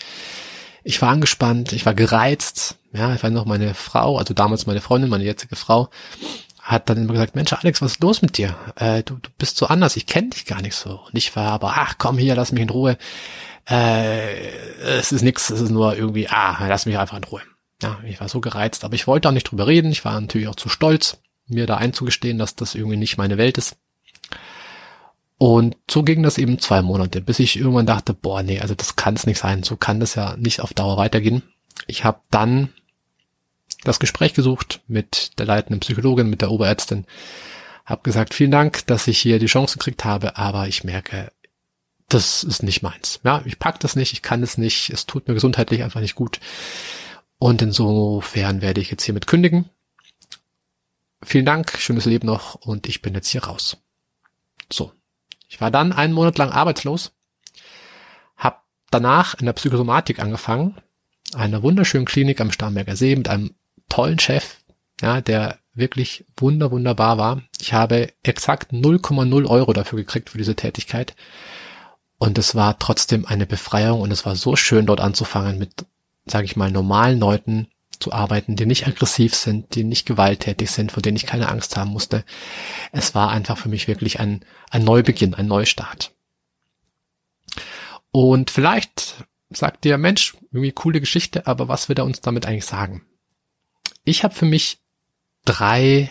Ich 0.82 1.02
war 1.02 1.10
angespannt, 1.10 1.72
ich 1.72 1.84
war 1.84 1.94
gereizt. 1.94 2.76
Ja, 2.92 3.14
ich 3.14 3.22
weiß 3.22 3.32
noch, 3.32 3.44
meine 3.44 3.74
Frau, 3.74 4.16
also 4.16 4.32
damals 4.32 4.66
meine 4.66 4.80
Freundin, 4.80 5.10
meine 5.10 5.24
jetzige 5.24 5.56
Frau, 5.56 5.90
hat 6.62 6.88
dann 6.88 6.98
immer 6.98 7.12
gesagt, 7.12 7.34
Mensch, 7.34 7.52
Alex, 7.52 7.82
was 7.82 7.92
ist 7.92 8.02
los 8.02 8.22
mit 8.22 8.38
dir? 8.38 8.54
Äh, 8.76 9.02
du, 9.02 9.16
du 9.16 9.30
bist 9.38 9.56
so 9.56 9.66
anders, 9.66 9.96
ich 9.96 10.06
kenne 10.06 10.30
dich 10.30 10.46
gar 10.46 10.62
nicht 10.62 10.74
so. 10.74 11.00
Und 11.06 11.16
ich 11.16 11.34
war 11.36 11.50
aber, 11.50 11.74
ach 11.76 11.96
komm 11.98 12.16
hier, 12.18 12.34
lass 12.34 12.52
mich 12.52 12.62
in 12.62 12.70
Ruhe. 12.70 12.96
Äh, 13.68 14.48
es 14.80 15.12
ist 15.12 15.22
nix, 15.22 15.50
es 15.50 15.60
ist 15.60 15.70
nur 15.70 15.96
irgendwie, 15.96 16.28
ah, 16.28 16.66
lass 16.66 16.86
mich 16.86 16.98
einfach 16.98 17.16
in 17.16 17.24
Ruhe. 17.24 17.42
Ja, 17.82 17.98
ich 18.04 18.20
war 18.20 18.28
so 18.28 18.40
gereizt, 18.40 18.84
aber 18.84 18.94
ich 18.94 19.06
wollte 19.06 19.28
auch 19.28 19.32
nicht 19.32 19.50
drüber 19.50 19.66
reden. 19.66 19.90
Ich 19.90 20.04
war 20.04 20.20
natürlich 20.20 20.48
auch 20.48 20.56
zu 20.56 20.68
stolz, 20.68 21.18
mir 21.46 21.66
da 21.66 21.76
einzugestehen, 21.76 22.38
dass 22.38 22.54
das 22.54 22.74
irgendwie 22.74 22.96
nicht 22.96 23.16
meine 23.16 23.38
Welt 23.38 23.58
ist. 23.58 23.76
Und 25.38 25.76
so 25.90 26.02
ging 26.02 26.22
das 26.22 26.36
eben 26.36 26.58
zwei 26.58 26.82
Monate, 26.82 27.22
bis 27.22 27.38
ich 27.38 27.56
irgendwann 27.56 27.86
dachte, 27.86 28.12
boah, 28.12 28.42
nee, 28.42 28.60
also 28.60 28.74
das 28.74 28.96
kann 28.96 29.14
es 29.14 29.26
nicht 29.26 29.38
sein. 29.38 29.62
So 29.62 29.76
kann 29.76 29.98
das 29.98 30.14
ja 30.14 30.36
nicht 30.36 30.60
auf 30.60 30.74
Dauer 30.74 30.98
weitergehen. 30.98 31.42
Ich 31.86 32.04
habe 32.04 32.20
dann 32.30 32.68
das 33.84 34.00
Gespräch 34.00 34.34
gesucht 34.34 34.82
mit 34.86 35.38
der 35.38 35.46
leitenden 35.46 35.80
Psychologin, 35.80 36.28
mit 36.28 36.42
der 36.42 36.50
Oberärztin, 36.50 37.06
habe 37.86 38.02
gesagt, 38.02 38.34
vielen 38.34 38.50
Dank, 38.50 38.86
dass 38.86 39.08
ich 39.08 39.18
hier 39.18 39.38
die 39.38 39.46
Chance 39.46 39.78
gekriegt 39.78 40.04
habe, 40.04 40.36
aber 40.36 40.68
ich 40.68 40.84
merke, 40.84 41.32
das 42.14 42.44
ist 42.44 42.62
nicht 42.62 42.82
meins. 42.82 43.20
Ja, 43.24 43.42
ich 43.44 43.58
pack 43.58 43.80
das 43.80 43.96
nicht, 43.96 44.12
ich 44.12 44.22
kann 44.22 44.42
es 44.42 44.58
nicht, 44.58 44.90
es 44.90 45.06
tut 45.06 45.28
mir 45.28 45.34
gesundheitlich 45.34 45.82
einfach 45.82 46.00
nicht 46.00 46.14
gut. 46.14 46.40
Und 47.38 47.62
insofern 47.62 48.60
werde 48.60 48.80
ich 48.80 48.90
jetzt 48.90 49.04
hiermit 49.04 49.26
kündigen. 49.26 49.70
Vielen 51.22 51.46
Dank, 51.46 51.78
schönes 51.78 52.04
Leben 52.04 52.26
noch 52.26 52.54
und 52.56 52.86
ich 52.86 53.02
bin 53.02 53.14
jetzt 53.14 53.28
hier 53.28 53.44
raus. 53.44 53.78
So. 54.70 54.92
Ich 55.48 55.60
war 55.60 55.70
dann 55.70 55.92
einen 55.92 56.12
Monat 56.12 56.38
lang 56.38 56.50
arbeitslos, 56.50 57.12
habe 58.36 58.58
danach 58.90 59.34
in 59.34 59.46
der 59.46 59.52
Psychosomatik 59.52 60.20
angefangen, 60.20 60.76
einer 61.34 61.62
wunderschönen 61.62 62.06
Klinik 62.06 62.40
am 62.40 62.52
Starnberger 62.52 62.96
See 62.96 63.16
mit 63.16 63.28
einem 63.28 63.54
tollen 63.88 64.18
Chef, 64.18 64.58
ja, 65.00 65.20
der 65.20 65.58
wirklich 65.74 66.24
wunder, 66.36 66.70
wunderbar 66.70 67.18
war. 67.18 67.42
Ich 67.60 67.72
habe 67.72 68.12
exakt 68.22 68.72
0,0 68.72 69.46
Euro 69.46 69.72
dafür 69.72 69.98
gekriegt 69.98 70.30
für 70.30 70.38
diese 70.38 70.56
Tätigkeit. 70.56 71.14
Und 72.20 72.36
es 72.36 72.54
war 72.54 72.78
trotzdem 72.78 73.24
eine 73.24 73.46
Befreiung 73.46 74.02
und 74.02 74.10
es 74.10 74.26
war 74.26 74.36
so 74.36 74.54
schön 74.54 74.84
dort 74.84 75.00
anzufangen 75.00 75.58
mit, 75.58 75.86
sage 76.26 76.44
ich 76.44 76.54
mal, 76.54 76.70
normalen 76.70 77.18
Leuten 77.18 77.68
zu 77.98 78.12
arbeiten, 78.12 78.56
die 78.56 78.66
nicht 78.66 78.86
aggressiv 78.86 79.34
sind, 79.34 79.74
die 79.74 79.84
nicht 79.84 80.04
gewalttätig 80.04 80.70
sind, 80.70 80.92
vor 80.92 81.02
denen 81.02 81.16
ich 81.16 81.24
keine 81.24 81.48
Angst 81.48 81.78
haben 81.78 81.90
musste. 81.90 82.26
Es 82.92 83.14
war 83.14 83.30
einfach 83.30 83.56
für 83.56 83.70
mich 83.70 83.88
wirklich 83.88 84.20
ein, 84.20 84.44
ein 84.68 84.84
Neubeginn, 84.84 85.32
ein 85.32 85.46
Neustart. 85.46 86.12
Und 88.12 88.50
vielleicht 88.50 89.24
sagt 89.48 89.86
ihr, 89.86 89.96
Mensch, 89.96 90.36
irgendwie 90.52 90.72
coole 90.72 91.00
Geschichte, 91.00 91.46
aber 91.46 91.68
was 91.68 91.88
will 91.88 91.96
er 91.96 92.04
uns 92.04 92.20
damit 92.20 92.44
eigentlich 92.44 92.66
sagen? 92.66 93.02
Ich 94.04 94.24
habe 94.24 94.34
für 94.34 94.44
mich 94.44 94.82
drei, 95.46 96.10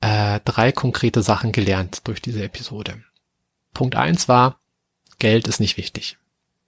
äh, 0.00 0.40
drei 0.46 0.72
konkrete 0.72 1.22
Sachen 1.22 1.52
gelernt 1.52 2.08
durch 2.08 2.22
diese 2.22 2.42
Episode. 2.42 3.04
Punkt 3.74 3.94
eins 3.94 4.26
war, 4.26 4.61
Geld 5.22 5.46
ist 5.46 5.60
nicht 5.60 5.76
wichtig. 5.76 6.16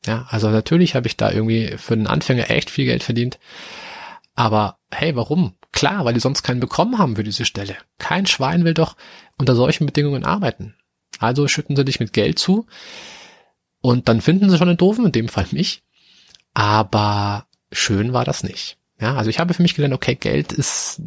Ja, 0.07 0.29
also 0.31 0.49
natürlich 0.49 0.95
habe 0.95 1.09
ich 1.09 1.17
da 1.17 1.29
irgendwie 1.33 1.75
für 1.77 1.95
einen 1.95 2.07
Anfänger 2.07 2.51
echt 2.51 2.71
viel 2.71 2.85
Geld 2.85 3.03
verdient. 3.03 3.41
Aber 4.37 4.79
hey, 4.93 5.17
warum? 5.17 5.55
Klar, 5.73 6.05
weil 6.05 6.15
die 6.15 6.21
sonst 6.21 6.45
keinen 6.45 6.61
bekommen 6.61 6.99
haben 6.99 7.17
für 7.17 7.25
diese 7.25 7.47
Stelle. 7.47 7.77
Kein 7.99 8.27
Schwein 8.27 8.65
will 8.65 8.75
doch 8.75 8.95
unter 9.39 9.57
solchen 9.57 9.87
Bedingungen 9.87 10.25
arbeiten. 10.25 10.77
Also 11.19 11.49
schütten 11.49 11.75
sie 11.75 11.85
dich 11.85 11.99
mit 11.99 12.13
Geld 12.13 12.39
zu 12.39 12.67
und 13.81 14.09
dann 14.09 14.21
finden 14.21 14.49
sie 14.51 14.57
schon 14.57 14.69
einen 14.69 14.79
Doofen, 14.79 15.07
in 15.07 15.13
dem 15.13 15.29
Fall 15.29 15.47
mich. 15.51 15.83
Aber 16.53 17.47
schön 17.73 18.13
war 18.13 18.25
das 18.25 18.45
nicht. 18.45 18.77
Ja, 19.01 19.17
also 19.17 19.31
ich 19.31 19.41
habe 19.41 19.53
für 19.53 19.63
mich 19.63 19.75
gelernt, 19.75 19.95
okay, 19.95 20.15
Geld 20.15 20.53
ist, 20.53 21.01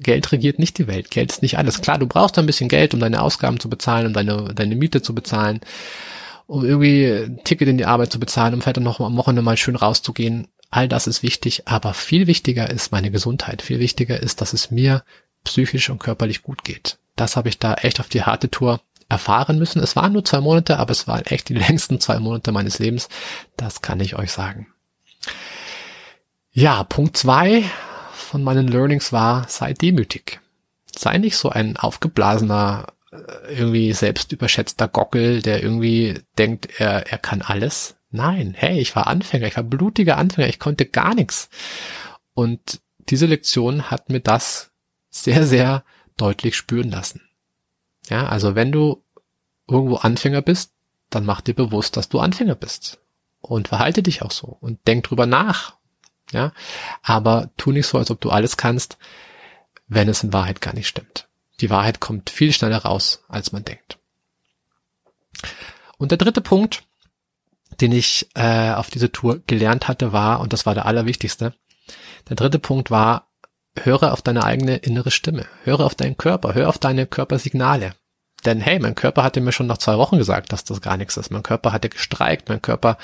Geld 0.00 0.32
regiert 0.32 0.58
nicht 0.58 0.78
die 0.78 0.88
Welt. 0.88 1.12
Geld 1.12 1.30
ist 1.30 1.42
nicht 1.42 1.58
alles. 1.58 1.80
Klar, 1.80 1.98
du 1.98 2.08
brauchst 2.08 2.36
ein 2.38 2.46
bisschen 2.46 2.68
Geld, 2.68 2.92
um 2.92 2.98
deine 2.98 3.22
Ausgaben 3.22 3.60
zu 3.60 3.70
bezahlen, 3.70 4.08
um 4.08 4.12
deine, 4.12 4.52
deine 4.52 4.74
Miete 4.74 5.00
zu 5.00 5.14
bezahlen, 5.14 5.60
um 6.48 6.64
irgendwie 6.64 7.04
ein 7.04 7.44
Ticket 7.44 7.68
in 7.68 7.78
die 7.78 7.84
Arbeit 7.84 8.10
zu 8.10 8.18
bezahlen, 8.18 8.54
um 8.54 8.62
vielleicht 8.62 8.80
noch 8.80 9.00
am 9.00 9.16
Wochenende 9.16 9.42
mal 9.42 9.56
schön 9.56 9.76
rauszugehen. 9.76 10.48
All 10.70 10.88
das 10.88 11.06
ist 11.06 11.22
wichtig, 11.22 11.68
aber 11.68 11.94
viel 11.94 12.26
wichtiger 12.26 12.68
ist 12.68 12.90
meine 12.90 13.10
Gesundheit. 13.10 13.62
Viel 13.62 13.78
wichtiger 13.78 14.20
ist, 14.20 14.40
dass 14.40 14.54
es 14.54 14.70
mir 14.70 15.04
psychisch 15.44 15.90
und 15.90 15.98
körperlich 16.00 16.42
gut 16.42 16.64
geht. 16.64 16.98
Das 17.16 17.36
habe 17.36 17.50
ich 17.50 17.58
da 17.58 17.74
echt 17.74 18.00
auf 18.00 18.08
die 18.08 18.22
harte 18.22 18.50
Tour 18.50 18.80
erfahren 19.10 19.58
müssen. 19.58 19.82
Es 19.82 19.94
waren 19.94 20.12
nur 20.12 20.24
zwei 20.24 20.40
Monate, 20.40 20.78
aber 20.78 20.92
es 20.92 21.06
waren 21.06 21.24
echt 21.26 21.50
die 21.50 21.54
längsten 21.66 22.00
zwei 22.00 22.18
Monate 22.18 22.50
meines 22.50 22.78
Lebens. 22.78 23.08
Das 23.56 23.82
kann 23.82 24.00
ich 24.00 24.16
euch 24.16 24.32
sagen. 24.32 24.68
Ja, 26.50 26.82
Punkt 26.82 27.16
zwei 27.16 27.64
von 28.12 28.42
meinen 28.42 28.68
Learnings 28.68 29.12
war, 29.12 29.46
sei 29.48 29.74
demütig. 29.74 30.40
Sei 30.96 31.18
nicht 31.18 31.36
so 31.36 31.50
ein 31.50 31.76
aufgeblasener, 31.76 32.86
irgendwie 33.48 33.92
selbst 33.92 34.32
überschätzter 34.32 34.88
Gockel, 34.88 35.42
der 35.42 35.62
irgendwie 35.62 36.20
denkt, 36.36 36.68
er, 36.78 37.10
er 37.10 37.18
kann 37.18 37.42
alles. 37.42 37.96
Nein, 38.10 38.54
hey, 38.56 38.78
ich 38.80 38.94
war 38.96 39.06
Anfänger, 39.06 39.46
ich 39.46 39.56
war 39.56 39.64
blutiger 39.64 40.16
Anfänger, 40.16 40.48
ich 40.48 40.58
konnte 40.58 40.86
gar 40.86 41.14
nichts. 41.14 41.48
Und 42.34 42.80
diese 42.98 43.26
Lektion 43.26 43.90
hat 43.90 44.10
mir 44.10 44.20
das 44.20 44.70
sehr, 45.10 45.46
sehr 45.46 45.84
deutlich 46.16 46.56
spüren 46.56 46.90
lassen. 46.90 47.22
Ja, 48.08 48.26
also 48.26 48.54
wenn 48.54 48.72
du 48.72 49.02
irgendwo 49.66 49.96
Anfänger 49.96 50.42
bist, 50.42 50.72
dann 51.10 51.24
mach 51.24 51.40
dir 51.40 51.54
bewusst, 51.54 51.96
dass 51.96 52.08
du 52.08 52.20
Anfänger 52.20 52.54
bist. 52.54 53.00
Und 53.40 53.68
verhalte 53.68 54.02
dich 54.02 54.22
auch 54.22 54.32
so 54.32 54.56
und 54.60 54.86
denk 54.88 55.04
drüber 55.04 55.24
nach, 55.24 55.76
ja, 56.32 56.52
aber 57.02 57.50
tu 57.56 57.70
nicht 57.70 57.86
so, 57.86 57.96
als 57.96 58.10
ob 58.10 58.20
du 58.20 58.30
alles 58.30 58.56
kannst, 58.56 58.98
wenn 59.86 60.08
es 60.08 60.24
in 60.24 60.32
Wahrheit 60.32 60.60
gar 60.60 60.74
nicht 60.74 60.88
stimmt. 60.88 61.27
Die 61.60 61.70
Wahrheit 61.70 62.00
kommt 62.00 62.30
viel 62.30 62.52
schneller 62.52 62.78
raus, 62.78 63.24
als 63.28 63.52
man 63.52 63.64
denkt. 63.64 63.98
Und 65.98 66.10
der 66.10 66.18
dritte 66.18 66.40
Punkt, 66.40 66.84
den 67.80 67.92
ich 67.92 68.28
äh, 68.34 68.72
auf 68.72 68.90
diese 68.90 69.12
Tour 69.12 69.40
gelernt 69.46 69.88
hatte, 69.88 70.12
war, 70.12 70.40
und 70.40 70.52
das 70.52 70.66
war 70.66 70.74
der 70.74 70.86
allerwichtigste, 70.86 71.54
der 72.28 72.36
dritte 72.36 72.58
Punkt 72.58 72.90
war, 72.90 73.28
höre 73.76 74.12
auf 74.12 74.22
deine 74.22 74.44
eigene 74.44 74.76
innere 74.76 75.10
Stimme, 75.10 75.46
höre 75.64 75.80
auf 75.80 75.94
deinen 75.94 76.16
Körper, 76.16 76.54
höre 76.54 76.68
auf 76.68 76.78
deine 76.78 77.06
Körpersignale. 77.06 77.94
Denn 78.44 78.60
hey, 78.60 78.78
mein 78.78 78.94
Körper 78.94 79.24
hatte 79.24 79.40
mir 79.40 79.50
schon 79.50 79.66
nach 79.66 79.78
zwei 79.78 79.98
Wochen 79.98 80.16
gesagt, 80.16 80.52
dass 80.52 80.62
das 80.62 80.80
gar 80.80 80.96
nichts 80.96 81.16
ist. 81.16 81.30
Mein 81.30 81.42
Körper 81.42 81.72
hatte 81.72 81.88
gestreikt, 81.88 82.48
mein 82.48 82.62
Körper 82.62 82.96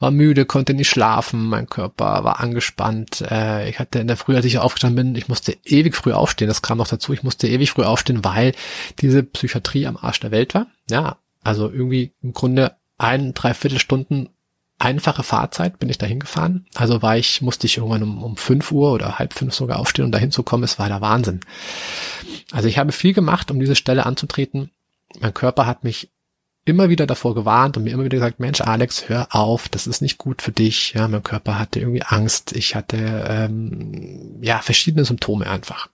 war 0.00 0.10
müde, 0.10 0.46
konnte 0.46 0.74
nicht 0.74 0.88
schlafen, 0.88 1.46
mein 1.48 1.68
Körper 1.68 2.24
war 2.24 2.40
angespannt. 2.40 3.22
Äh, 3.30 3.68
ich 3.68 3.78
hatte 3.78 4.00
in 4.00 4.08
der 4.08 4.16
Früh, 4.16 4.34
als 4.34 4.44
ich 4.44 4.58
aufgestanden 4.58 5.12
bin, 5.12 5.14
ich 5.14 5.28
musste 5.28 5.56
ewig 5.64 5.94
früh 5.94 6.12
aufstehen. 6.12 6.48
Das 6.48 6.62
kam 6.62 6.78
noch 6.78 6.88
dazu. 6.88 7.12
Ich 7.12 7.22
musste 7.22 7.46
ewig 7.46 7.70
früh 7.70 7.84
aufstehen, 7.84 8.24
weil 8.24 8.52
diese 9.00 9.22
Psychiatrie 9.22 9.86
am 9.86 9.96
Arsch 9.96 10.20
der 10.20 10.32
Welt 10.32 10.54
war. 10.54 10.66
Ja, 10.90 11.18
also 11.44 11.70
irgendwie 11.70 12.12
im 12.22 12.32
Grunde 12.32 12.76
ein, 12.98 13.34
dreiviertel 13.34 13.78
Stunden 13.78 14.30
einfache 14.84 15.22
Fahrzeit 15.22 15.78
bin 15.78 15.88
ich 15.88 15.98
da 15.98 16.06
hingefahren. 16.06 16.66
Also 16.74 17.02
war 17.02 17.16
ich, 17.16 17.40
musste 17.42 17.66
ich 17.66 17.78
irgendwann 17.78 18.02
um, 18.02 18.22
um 18.22 18.36
fünf 18.36 18.70
Uhr 18.70 18.92
oder 18.92 19.18
halb 19.18 19.32
fünf 19.32 19.54
sogar 19.54 19.78
aufstehen, 19.78 20.04
um 20.04 20.12
da 20.12 20.18
hinzukommen. 20.18 20.64
Es 20.64 20.78
war 20.78 20.88
der 20.88 21.00
Wahnsinn. 21.00 21.40
Also 22.52 22.68
ich 22.68 22.78
habe 22.78 22.92
viel 22.92 23.14
gemacht, 23.14 23.50
um 23.50 23.58
diese 23.58 23.76
Stelle 23.76 24.06
anzutreten. 24.06 24.70
Mein 25.20 25.34
Körper 25.34 25.66
hat 25.66 25.84
mich 25.84 26.10
immer 26.64 26.88
wieder 26.88 27.06
davor 27.06 27.34
gewarnt 27.34 27.76
und 27.76 27.84
mir 27.84 27.90
immer 27.90 28.04
wieder 28.04 28.18
gesagt, 28.18 28.40
Mensch, 28.40 28.60
Alex, 28.60 29.08
hör 29.08 29.34
auf, 29.34 29.68
das 29.68 29.86
ist 29.86 30.00
nicht 30.00 30.18
gut 30.18 30.42
für 30.42 30.52
dich. 30.52 30.94
Ja, 30.94 31.08
mein 31.08 31.22
Körper 31.22 31.58
hatte 31.58 31.80
irgendwie 31.80 32.02
Angst, 32.02 32.52
ich 32.52 32.74
hatte 32.74 33.26
ähm, 33.28 34.38
ja 34.42 34.60
verschiedene 34.60 35.04
Symptome 35.04 35.46
einfach. 35.46 35.88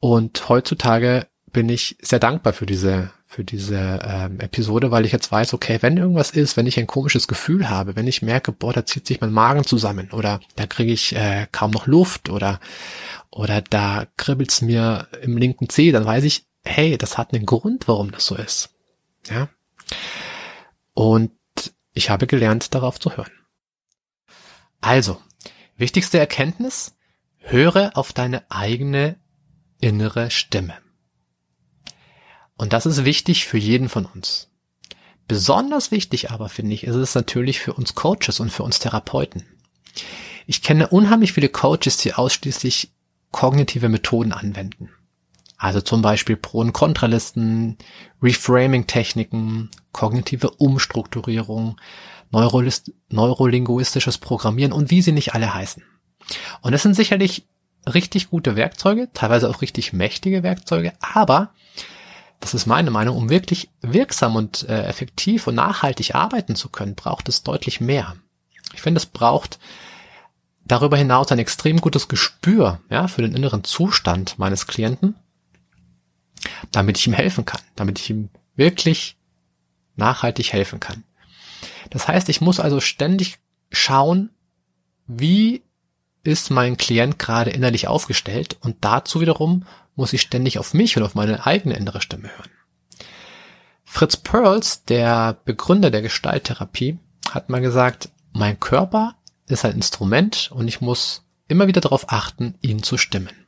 Und 0.00 0.48
heutzutage 0.48 1.26
bin 1.52 1.68
ich 1.68 1.96
sehr 2.00 2.18
dankbar 2.18 2.52
für 2.52 2.66
diese 2.66 3.10
für 3.28 3.42
diese 3.44 4.00
ähm, 4.02 4.38
Episode, 4.38 4.92
weil 4.92 5.04
ich 5.04 5.12
jetzt 5.12 5.32
weiß, 5.32 5.52
okay, 5.52 5.78
wenn 5.80 5.96
irgendwas 5.96 6.30
ist, 6.30 6.56
wenn 6.56 6.66
ich 6.66 6.78
ein 6.78 6.86
komisches 6.86 7.26
Gefühl 7.26 7.68
habe, 7.68 7.96
wenn 7.96 8.06
ich 8.06 8.22
merke, 8.22 8.52
boah, 8.52 8.72
da 8.72 8.86
zieht 8.86 9.06
sich 9.06 9.20
mein 9.20 9.32
Magen 9.32 9.64
zusammen 9.64 10.10
oder 10.12 10.40
da 10.54 10.66
kriege 10.66 10.92
ich 10.92 11.14
äh, 11.14 11.48
kaum 11.50 11.72
noch 11.72 11.88
Luft 11.88 12.30
oder 12.30 12.60
oder 13.30 13.60
da 13.60 14.06
kribbelt's 14.16 14.62
mir 14.62 15.08
im 15.22 15.36
linken 15.36 15.68
Zeh, 15.68 15.90
dann 15.90 16.06
weiß 16.06 16.24
ich, 16.24 16.46
hey, 16.64 16.96
das 16.96 17.18
hat 17.18 17.34
einen 17.34 17.46
Grund, 17.46 17.88
warum 17.88 18.12
das 18.12 18.26
so 18.26 18.36
ist. 18.36 18.70
Ja. 19.28 19.48
Und 20.94 21.32
ich 21.92 22.08
habe 22.08 22.26
gelernt, 22.26 22.74
darauf 22.74 23.00
zu 23.00 23.16
hören. 23.16 23.32
Also, 24.80 25.20
wichtigste 25.76 26.18
Erkenntnis, 26.18 26.96
höre 27.38 27.90
auf 27.96 28.12
deine 28.12 28.50
eigene 28.50 29.16
innere 29.80 30.30
Stimme. 30.30 30.74
Und 32.56 32.72
das 32.72 32.86
ist 32.86 33.04
wichtig 33.04 33.46
für 33.46 33.58
jeden 33.58 33.88
von 33.88 34.06
uns. 34.06 34.48
Besonders 35.28 35.90
wichtig 35.90 36.30
aber, 36.30 36.48
finde 36.48 36.74
ich, 36.74 36.84
ist 36.84 36.94
es 36.94 37.14
natürlich 37.14 37.60
für 37.60 37.74
uns 37.74 37.94
Coaches 37.94 38.40
und 38.40 38.50
für 38.50 38.62
uns 38.62 38.78
Therapeuten. 38.78 39.44
Ich 40.46 40.62
kenne 40.62 40.88
unheimlich 40.88 41.32
viele 41.32 41.48
Coaches, 41.48 41.96
die 41.96 42.14
ausschließlich 42.14 42.92
kognitive 43.32 43.88
Methoden 43.88 44.32
anwenden. 44.32 44.90
Also 45.58 45.80
zum 45.80 46.02
Beispiel 46.02 46.36
Pro- 46.36 46.60
und 46.60 46.72
Kontralisten, 46.72 47.76
Reframing-Techniken, 48.22 49.70
kognitive 49.92 50.50
Umstrukturierung, 50.50 51.80
neurolinguistisches 52.30 54.18
Programmieren 54.18 54.72
und 54.72 54.90
wie 54.90 55.02
sie 55.02 55.12
nicht 55.12 55.34
alle 55.34 55.54
heißen. 55.54 55.82
Und 56.60 56.72
das 56.72 56.82
sind 56.82 56.94
sicherlich 56.94 57.46
richtig 57.92 58.30
gute 58.30 58.56
Werkzeuge, 58.56 59.08
teilweise 59.14 59.48
auch 59.48 59.62
richtig 59.62 59.92
mächtige 59.92 60.42
Werkzeuge, 60.42 60.92
aber 61.00 61.52
das 62.40 62.54
ist 62.54 62.66
meine 62.66 62.90
Meinung, 62.90 63.16
um 63.16 63.30
wirklich 63.30 63.70
wirksam 63.80 64.36
und 64.36 64.68
äh, 64.68 64.84
effektiv 64.84 65.46
und 65.46 65.54
nachhaltig 65.54 66.14
arbeiten 66.14 66.54
zu 66.54 66.68
können, 66.68 66.94
braucht 66.94 67.28
es 67.28 67.42
deutlich 67.42 67.80
mehr. 67.80 68.16
Ich 68.74 68.82
finde, 68.82 68.98
es 68.98 69.06
braucht 69.06 69.58
darüber 70.64 70.96
hinaus 70.96 71.32
ein 71.32 71.38
extrem 71.38 71.80
gutes 71.80 72.08
Gespür 72.08 72.80
ja, 72.90 73.08
für 73.08 73.22
den 73.22 73.34
inneren 73.34 73.64
Zustand 73.64 74.38
meines 74.38 74.66
Klienten, 74.66 75.14
damit 76.72 76.98
ich 76.98 77.06
ihm 77.06 77.12
helfen 77.12 77.44
kann, 77.44 77.60
damit 77.74 77.98
ich 77.98 78.10
ihm 78.10 78.28
wirklich 78.54 79.16
nachhaltig 79.96 80.52
helfen 80.52 80.80
kann. 80.80 81.04
Das 81.90 82.08
heißt, 82.08 82.28
ich 82.28 82.40
muss 82.40 82.60
also 82.60 82.80
ständig 82.80 83.38
schauen, 83.70 84.30
wie 85.06 85.62
ist 86.26 86.50
mein 86.50 86.76
Klient 86.76 87.18
gerade 87.18 87.50
innerlich 87.50 87.88
aufgestellt 87.88 88.56
und 88.60 88.76
dazu 88.80 89.20
wiederum 89.20 89.64
muss 89.94 90.12
ich 90.12 90.20
ständig 90.20 90.58
auf 90.58 90.74
mich 90.74 90.96
und 90.96 91.02
auf 91.02 91.14
meine 91.14 91.46
eigene 91.46 91.76
innere 91.76 92.00
Stimme 92.00 92.28
hören. 92.36 92.50
Fritz 93.84 94.16
Perls, 94.16 94.84
der 94.84 95.38
Begründer 95.44 95.90
der 95.90 96.02
Gestalttherapie, 96.02 96.98
hat 97.30 97.48
mal 97.48 97.60
gesagt, 97.60 98.10
mein 98.32 98.60
Körper 98.60 99.14
ist 99.46 99.64
ein 99.64 99.72
Instrument 99.72 100.50
und 100.52 100.68
ich 100.68 100.80
muss 100.80 101.22
immer 101.48 101.66
wieder 101.66 101.80
darauf 101.80 102.12
achten, 102.12 102.56
ihn 102.60 102.82
zu 102.82 102.98
stimmen. 102.98 103.46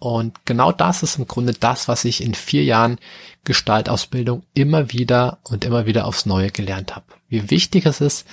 Und 0.00 0.46
genau 0.46 0.72
das 0.72 1.02
ist 1.02 1.18
im 1.18 1.28
Grunde 1.28 1.52
das, 1.52 1.86
was 1.86 2.06
ich 2.06 2.24
in 2.24 2.34
vier 2.34 2.64
Jahren 2.64 2.98
Gestaltausbildung 3.44 4.44
immer 4.54 4.92
wieder 4.92 5.38
und 5.44 5.64
immer 5.64 5.84
wieder 5.84 6.06
aufs 6.06 6.24
Neue 6.24 6.50
gelernt 6.50 6.96
habe. 6.96 7.04
Wie 7.28 7.50
wichtig 7.50 7.84
es 7.84 8.00
ist, 8.00 8.26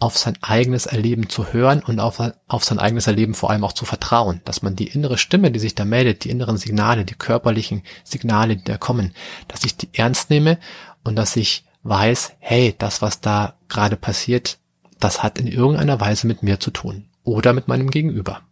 auf 0.00 0.16
sein 0.16 0.38
eigenes 0.42 0.86
Erleben 0.86 1.28
zu 1.28 1.52
hören 1.52 1.82
und 1.82 1.98
auf, 1.98 2.22
auf 2.46 2.64
sein 2.64 2.78
eigenes 2.78 3.08
Erleben 3.08 3.34
vor 3.34 3.50
allem 3.50 3.64
auch 3.64 3.72
zu 3.72 3.84
vertrauen, 3.84 4.40
dass 4.44 4.62
man 4.62 4.76
die 4.76 4.86
innere 4.86 5.18
Stimme, 5.18 5.50
die 5.50 5.58
sich 5.58 5.74
da 5.74 5.84
meldet, 5.84 6.24
die 6.24 6.30
inneren 6.30 6.56
Signale, 6.56 7.04
die 7.04 7.14
körperlichen 7.14 7.82
Signale, 8.04 8.56
die 8.56 8.64
da 8.64 8.78
kommen, 8.78 9.12
dass 9.48 9.64
ich 9.64 9.76
die 9.76 9.88
ernst 9.92 10.30
nehme 10.30 10.58
und 11.02 11.16
dass 11.16 11.34
ich 11.34 11.64
weiß, 11.82 12.34
hey, 12.38 12.74
das, 12.78 13.02
was 13.02 13.20
da 13.20 13.54
gerade 13.68 13.96
passiert, 13.96 14.58
das 15.00 15.22
hat 15.22 15.38
in 15.38 15.48
irgendeiner 15.48 16.00
Weise 16.00 16.26
mit 16.26 16.42
mir 16.42 16.60
zu 16.60 16.70
tun 16.70 17.08
oder 17.24 17.52
mit 17.52 17.66
meinem 17.66 17.90
Gegenüber. 17.90 18.42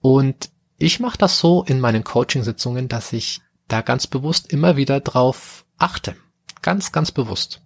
Und 0.00 0.50
ich 0.78 1.00
mache 1.00 1.18
das 1.18 1.40
so 1.40 1.64
in 1.64 1.80
meinen 1.80 2.04
Coaching-Sitzungen, 2.04 2.86
dass 2.86 3.12
ich 3.12 3.40
da 3.66 3.82
ganz 3.82 4.06
bewusst 4.06 4.52
immer 4.52 4.76
wieder 4.76 5.00
drauf 5.00 5.64
achte. 5.78 6.16
Ganz, 6.62 6.92
ganz 6.92 7.10
bewusst. 7.10 7.60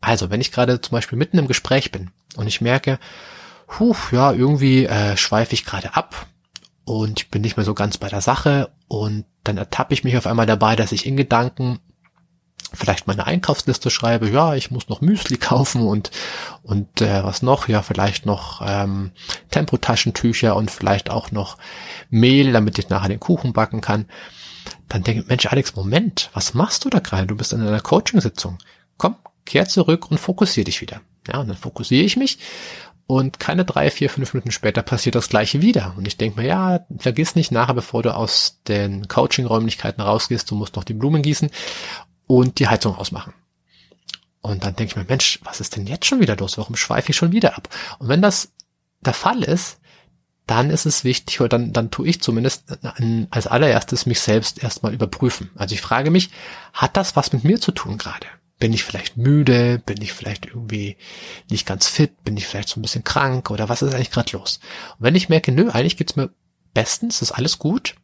Also, 0.00 0.30
wenn 0.30 0.40
ich 0.40 0.52
gerade 0.52 0.80
zum 0.80 0.92
Beispiel 0.92 1.18
mitten 1.18 1.38
im 1.38 1.48
Gespräch 1.48 1.90
bin 1.90 2.10
und 2.36 2.46
ich 2.46 2.60
merke, 2.60 2.98
huh, 3.78 3.96
ja, 4.12 4.32
irgendwie 4.32 4.86
äh, 4.86 5.16
schweife 5.16 5.54
ich 5.54 5.64
gerade 5.64 5.94
ab 5.94 6.26
und 6.84 7.20
ich 7.20 7.30
bin 7.30 7.42
nicht 7.42 7.56
mehr 7.56 7.66
so 7.66 7.74
ganz 7.74 7.98
bei 7.98 8.08
der 8.08 8.20
Sache 8.20 8.70
und 8.88 9.24
dann 9.44 9.56
ertappe 9.56 9.94
ich 9.94 10.04
mich 10.04 10.16
auf 10.16 10.26
einmal 10.26 10.46
dabei, 10.46 10.76
dass 10.76 10.92
ich 10.92 11.06
in 11.06 11.16
Gedanken 11.16 11.80
vielleicht 12.72 13.06
meine 13.06 13.26
Einkaufsliste 13.26 13.90
schreibe, 13.90 14.28
ja, 14.28 14.54
ich 14.54 14.70
muss 14.70 14.88
noch 14.88 15.00
Müsli 15.00 15.36
kaufen 15.38 15.82
und 15.82 16.10
und 16.62 17.00
äh, 17.00 17.24
was 17.24 17.42
noch, 17.42 17.68
ja, 17.68 17.82
vielleicht 17.82 18.26
noch 18.26 18.62
ähm, 18.64 19.12
Tempotaschentücher 19.50 20.56
und 20.56 20.70
vielleicht 20.70 21.10
auch 21.10 21.30
noch 21.30 21.58
Mehl, 22.10 22.52
damit 22.52 22.78
ich 22.78 22.88
nachher 22.88 23.08
den 23.08 23.20
Kuchen 23.20 23.52
backen 23.52 23.80
kann. 23.80 24.06
Dann 24.88 25.02
denke 25.02 25.22
ich, 25.22 25.28
Mensch, 25.28 25.46
Alex, 25.46 25.74
Moment, 25.76 26.30
was 26.32 26.54
machst 26.54 26.84
du 26.84 26.90
da 26.90 26.98
gerade? 27.00 27.26
Du 27.26 27.36
bist 27.36 27.52
in 27.52 27.60
einer 27.60 27.80
Coaching-Sitzung. 27.80 28.58
Komm, 28.98 29.16
kehr 29.46 29.66
zurück 29.66 30.10
und 30.10 30.18
fokussier 30.18 30.64
dich 30.64 30.80
wieder. 30.80 31.00
Ja, 31.26 31.40
und 31.40 31.48
dann 31.48 31.56
fokussiere 31.56 32.04
ich 32.04 32.16
mich 32.16 32.38
und 33.06 33.38
keine 33.38 33.64
drei, 33.64 33.90
vier, 33.90 34.10
fünf 34.10 34.34
Minuten 34.34 34.50
später 34.50 34.82
passiert 34.82 35.14
das 35.14 35.28
gleiche 35.28 35.62
wieder. 35.62 35.94
Und 35.96 36.08
ich 36.08 36.16
denke 36.16 36.40
mir, 36.40 36.46
ja, 36.46 36.86
vergiss 36.98 37.36
nicht 37.36 37.52
nachher, 37.52 37.74
bevor 37.74 38.02
du 38.02 38.14
aus 38.14 38.60
den 38.66 39.06
Coaching-Räumlichkeiten 39.06 40.02
rausgehst, 40.02 40.50
du 40.50 40.56
musst 40.56 40.74
noch 40.74 40.84
die 40.84 40.94
Blumen 40.94 41.22
gießen 41.22 41.50
und 42.26 42.58
die 42.58 42.66
Heizung 42.66 42.96
ausmachen. 42.96 43.32
Und 44.40 44.64
dann 44.64 44.74
denke 44.74 44.92
ich 44.92 44.96
mir, 44.96 45.06
Mensch, 45.08 45.40
was 45.44 45.60
ist 45.60 45.76
denn 45.76 45.86
jetzt 45.86 46.06
schon 46.06 46.20
wieder 46.20 46.36
los? 46.36 46.58
Warum 46.58 46.76
schweife 46.76 47.10
ich 47.10 47.16
schon 47.16 47.32
wieder 47.32 47.56
ab? 47.56 47.68
Und 47.98 48.08
wenn 48.08 48.22
das 48.22 48.52
der 49.00 49.14
Fall 49.14 49.42
ist, 49.42 49.78
dann 50.46 50.70
ist 50.70 50.86
es 50.86 51.02
wichtig, 51.02 51.40
oder 51.40 51.48
dann, 51.48 51.72
dann 51.72 51.90
tue 51.90 52.08
ich 52.08 52.22
zumindest 52.22 52.64
als 53.30 53.46
allererstes 53.48 54.06
mich 54.06 54.20
selbst 54.20 54.62
erstmal 54.62 54.94
überprüfen. 54.94 55.50
Also 55.56 55.74
ich 55.74 55.80
frage 55.80 56.10
mich, 56.10 56.30
hat 56.72 56.96
das 56.96 57.16
was 57.16 57.32
mit 57.32 57.42
mir 57.42 57.60
zu 57.60 57.72
tun 57.72 57.98
gerade? 57.98 58.26
Bin 58.58 58.72
ich 58.72 58.84
vielleicht 58.84 59.16
müde? 59.16 59.80
Bin 59.84 60.00
ich 60.00 60.12
vielleicht 60.12 60.46
irgendwie 60.46 60.96
nicht 61.50 61.66
ganz 61.66 61.88
fit? 61.88 62.24
Bin 62.24 62.36
ich 62.36 62.46
vielleicht 62.46 62.68
so 62.68 62.80
ein 62.80 62.82
bisschen 62.82 63.04
krank? 63.04 63.50
Oder 63.50 63.68
was 63.68 63.82
ist 63.82 63.94
eigentlich 63.94 64.10
gerade 64.10 64.32
los? 64.32 64.60
Und 64.98 65.04
wenn 65.04 65.14
ich 65.14 65.28
merke, 65.28 65.52
nö, 65.52 65.70
eigentlich 65.70 65.96
geht's 65.96 66.16
mir 66.16 66.30
bestens, 66.72 67.22
ist 67.22 67.32
alles 67.32 67.58
gut, 67.58 67.94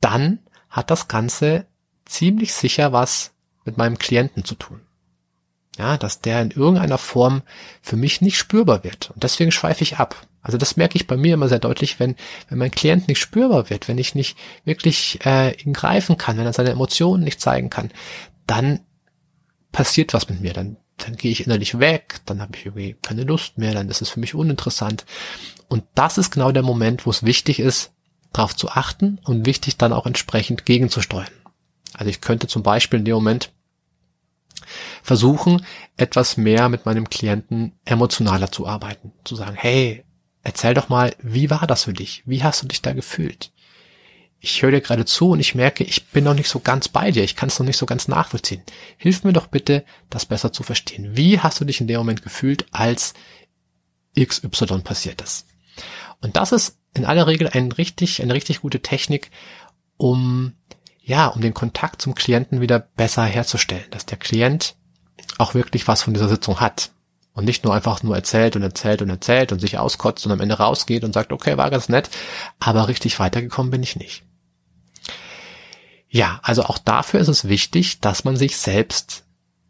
dann 0.00 0.40
hat 0.68 0.90
das 0.90 1.08
Ganze 1.08 1.66
ziemlich 2.04 2.52
sicher 2.52 2.92
was 2.92 3.32
mit 3.64 3.78
meinem 3.78 3.98
Klienten 3.98 4.44
zu 4.44 4.54
tun. 4.54 4.80
Ja, 5.78 5.96
dass 5.96 6.20
der 6.20 6.40
in 6.40 6.50
irgendeiner 6.50 6.98
Form 6.98 7.42
für 7.82 7.96
mich 7.96 8.20
nicht 8.20 8.36
spürbar 8.36 8.84
wird. 8.84 9.10
Und 9.10 9.24
deswegen 9.24 9.50
schweife 9.50 9.82
ich 9.82 9.96
ab. 9.96 10.26
Also 10.40 10.58
das 10.58 10.76
merke 10.76 10.96
ich 10.96 11.06
bei 11.06 11.16
mir 11.16 11.34
immer 11.34 11.48
sehr 11.48 11.58
deutlich, 11.58 11.98
wenn, 11.98 12.16
wenn 12.48 12.58
mein 12.58 12.70
Klient 12.70 13.08
nicht 13.08 13.18
spürbar 13.18 13.70
wird, 13.70 13.88
wenn 13.88 13.98
ich 13.98 14.14
nicht 14.14 14.36
wirklich 14.64 15.24
äh, 15.24 15.52
ihn 15.62 15.72
greifen 15.72 16.16
kann, 16.16 16.36
wenn 16.36 16.46
er 16.46 16.52
seine 16.52 16.70
Emotionen 16.70 17.24
nicht 17.24 17.40
zeigen 17.40 17.70
kann, 17.70 17.90
dann 18.46 18.80
passiert 19.74 20.14
was 20.14 20.28
mit 20.28 20.40
mir, 20.40 20.52
dann, 20.52 20.76
dann 20.98 21.16
gehe 21.16 21.32
ich 21.32 21.44
innerlich 21.44 21.78
weg, 21.80 22.20
dann 22.26 22.40
habe 22.40 22.56
ich 22.56 22.64
irgendwie 22.64 22.96
keine 23.02 23.24
Lust 23.24 23.58
mehr, 23.58 23.74
dann 23.74 23.90
ist 23.90 24.00
es 24.00 24.08
für 24.08 24.20
mich 24.20 24.34
uninteressant. 24.34 25.04
Und 25.68 25.84
das 25.96 26.16
ist 26.16 26.30
genau 26.30 26.52
der 26.52 26.62
Moment, 26.62 27.04
wo 27.04 27.10
es 27.10 27.24
wichtig 27.24 27.58
ist, 27.58 27.92
darauf 28.32 28.54
zu 28.54 28.70
achten 28.70 29.18
und 29.24 29.46
wichtig 29.46 29.76
dann 29.76 29.92
auch 29.92 30.06
entsprechend 30.06 30.64
gegenzusteuern. 30.64 31.26
Also 31.92 32.08
ich 32.08 32.20
könnte 32.20 32.46
zum 32.46 32.62
Beispiel 32.62 33.00
in 33.00 33.04
dem 33.04 33.14
Moment 33.14 33.50
versuchen, 35.02 35.66
etwas 35.96 36.36
mehr 36.36 36.68
mit 36.68 36.86
meinem 36.86 37.10
Klienten 37.10 37.72
emotionaler 37.84 38.52
zu 38.52 38.68
arbeiten. 38.68 39.12
Zu 39.24 39.34
sagen, 39.34 39.56
hey, 39.56 40.04
erzähl 40.42 40.74
doch 40.74 40.88
mal, 40.88 41.14
wie 41.20 41.50
war 41.50 41.66
das 41.66 41.84
für 41.84 41.92
dich? 41.92 42.22
Wie 42.26 42.44
hast 42.44 42.62
du 42.62 42.68
dich 42.68 42.80
da 42.80 42.92
gefühlt? 42.92 43.50
Ich 44.44 44.62
höre 44.62 44.70
dir 44.70 44.80
gerade 44.82 45.06
zu 45.06 45.30
und 45.30 45.40
ich 45.40 45.54
merke, 45.54 45.84
ich 45.84 46.06
bin 46.08 46.24
noch 46.24 46.34
nicht 46.34 46.48
so 46.48 46.60
ganz 46.60 46.88
bei 46.88 47.10
dir, 47.10 47.24
ich 47.24 47.34
kann 47.34 47.48
es 47.48 47.58
noch 47.58 47.66
nicht 47.66 47.78
so 47.78 47.86
ganz 47.86 48.08
nachvollziehen. 48.08 48.62
Hilf 48.98 49.24
mir 49.24 49.32
doch 49.32 49.46
bitte, 49.46 49.84
das 50.10 50.26
besser 50.26 50.52
zu 50.52 50.62
verstehen. 50.62 51.16
Wie 51.16 51.40
hast 51.40 51.60
du 51.60 51.64
dich 51.64 51.80
in 51.80 51.86
dem 51.86 51.96
Moment 51.96 52.22
gefühlt, 52.22 52.66
als 52.70 53.14
XY 54.18 54.80
passiert 54.84 55.22
ist? 55.22 55.46
Und 56.20 56.36
das 56.36 56.52
ist 56.52 56.76
in 56.92 57.06
aller 57.06 57.26
Regel 57.26 57.48
ein 57.48 57.72
richtig, 57.72 58.22
eine 58.22 58.34
richtig 58.34 58.60
gute 58.60 58.80
Technik, 58.80 59.30
um, 59.96 60.52
ja, 61.02 61.28
um 61.28 61.40
den 61.40 61.54
Kontakt 61.54 62.02
zum 62.02 62.14
Klienten 62.14 62.60
wieder 62.60 62.78
besser 62.78 63.24
herzustellen, 63.24 63.86
dass 63.90 64.04
der 64.04 64.18
Klient 64.18 64.76
auch 65.38 65.54
wirklich 65.54 65.88
was 65.88 66.02
von 66.02 66.12
dieser 66.12 66.28
Sitzung 66.28 66.60
hat 66.60 66.90
und 67.32 67.46
nicht 67.46 67.64
nur 67.64 67.74
einfach 67.74 68.02
nur 68.02 68.14
erzählt 68.14 68.56
und 68.56 68.62
erzählt 68.62 69.00
und 69.00 69.08
erzählt 69.08 69.52
und 69.52 69.60
sich 69.60 69.78
auskotzt 69.78 70.26
und 70.26 70.32
am 70.32 70.40
Ende 70.40 70.56
rausgeht 70.56 71.02
und 71.02 71.14
sagt, 71.14 71.32
okay, 71.32 71.56
war 71.56 71.70
ganz 71.70 71.88
nett, 71.88 72.10
aber 72.60 72.88
richtig 72.88 73.18
weitergekommen 73.18 73.70
bin 73.70 73.82
ich 73.82 73.96
nicht. 73.96 74.22
Ja, 76.14 76.38
also 76.44 76.62
auch 76.62 76.78
dafür 76.78 77.18
ist 77.18 77.26
es 77.26 77.48
wichtig, 77.48 77.98
dass 77.98 78.22
man 78.22 78.36
sich 78.36 78.56
selbst 78.56 79.24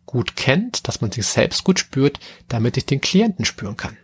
gut 0.05 0.37
kennt, 0.37 0.87
dass 0.87 1.01
man 1.01 1.11
sich 1.11 1.25
selbst 1.25 1.65
gut 1.65 1.79
spürt, 1.79 2.21
damit 2.49 2.77
ich 2.77 2.85
den 2.85 3.01
Klienten 3.01 3.47
spüren 3.47 3.79
kann. 3.79 3.97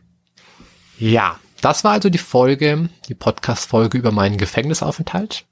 Ja, 0.98 1.38
das 1.61 1.85
war 1.85 1.92
also 1.92 2.09
die 2.09 2.16
Folge, 2.16 2.88
die 3.11 3.14
Podcast-Folge 3.14 3.98
über 3.98 4.11
meinen 4.11 4.38
Gefängnisaufenthalt. 4.38 5.44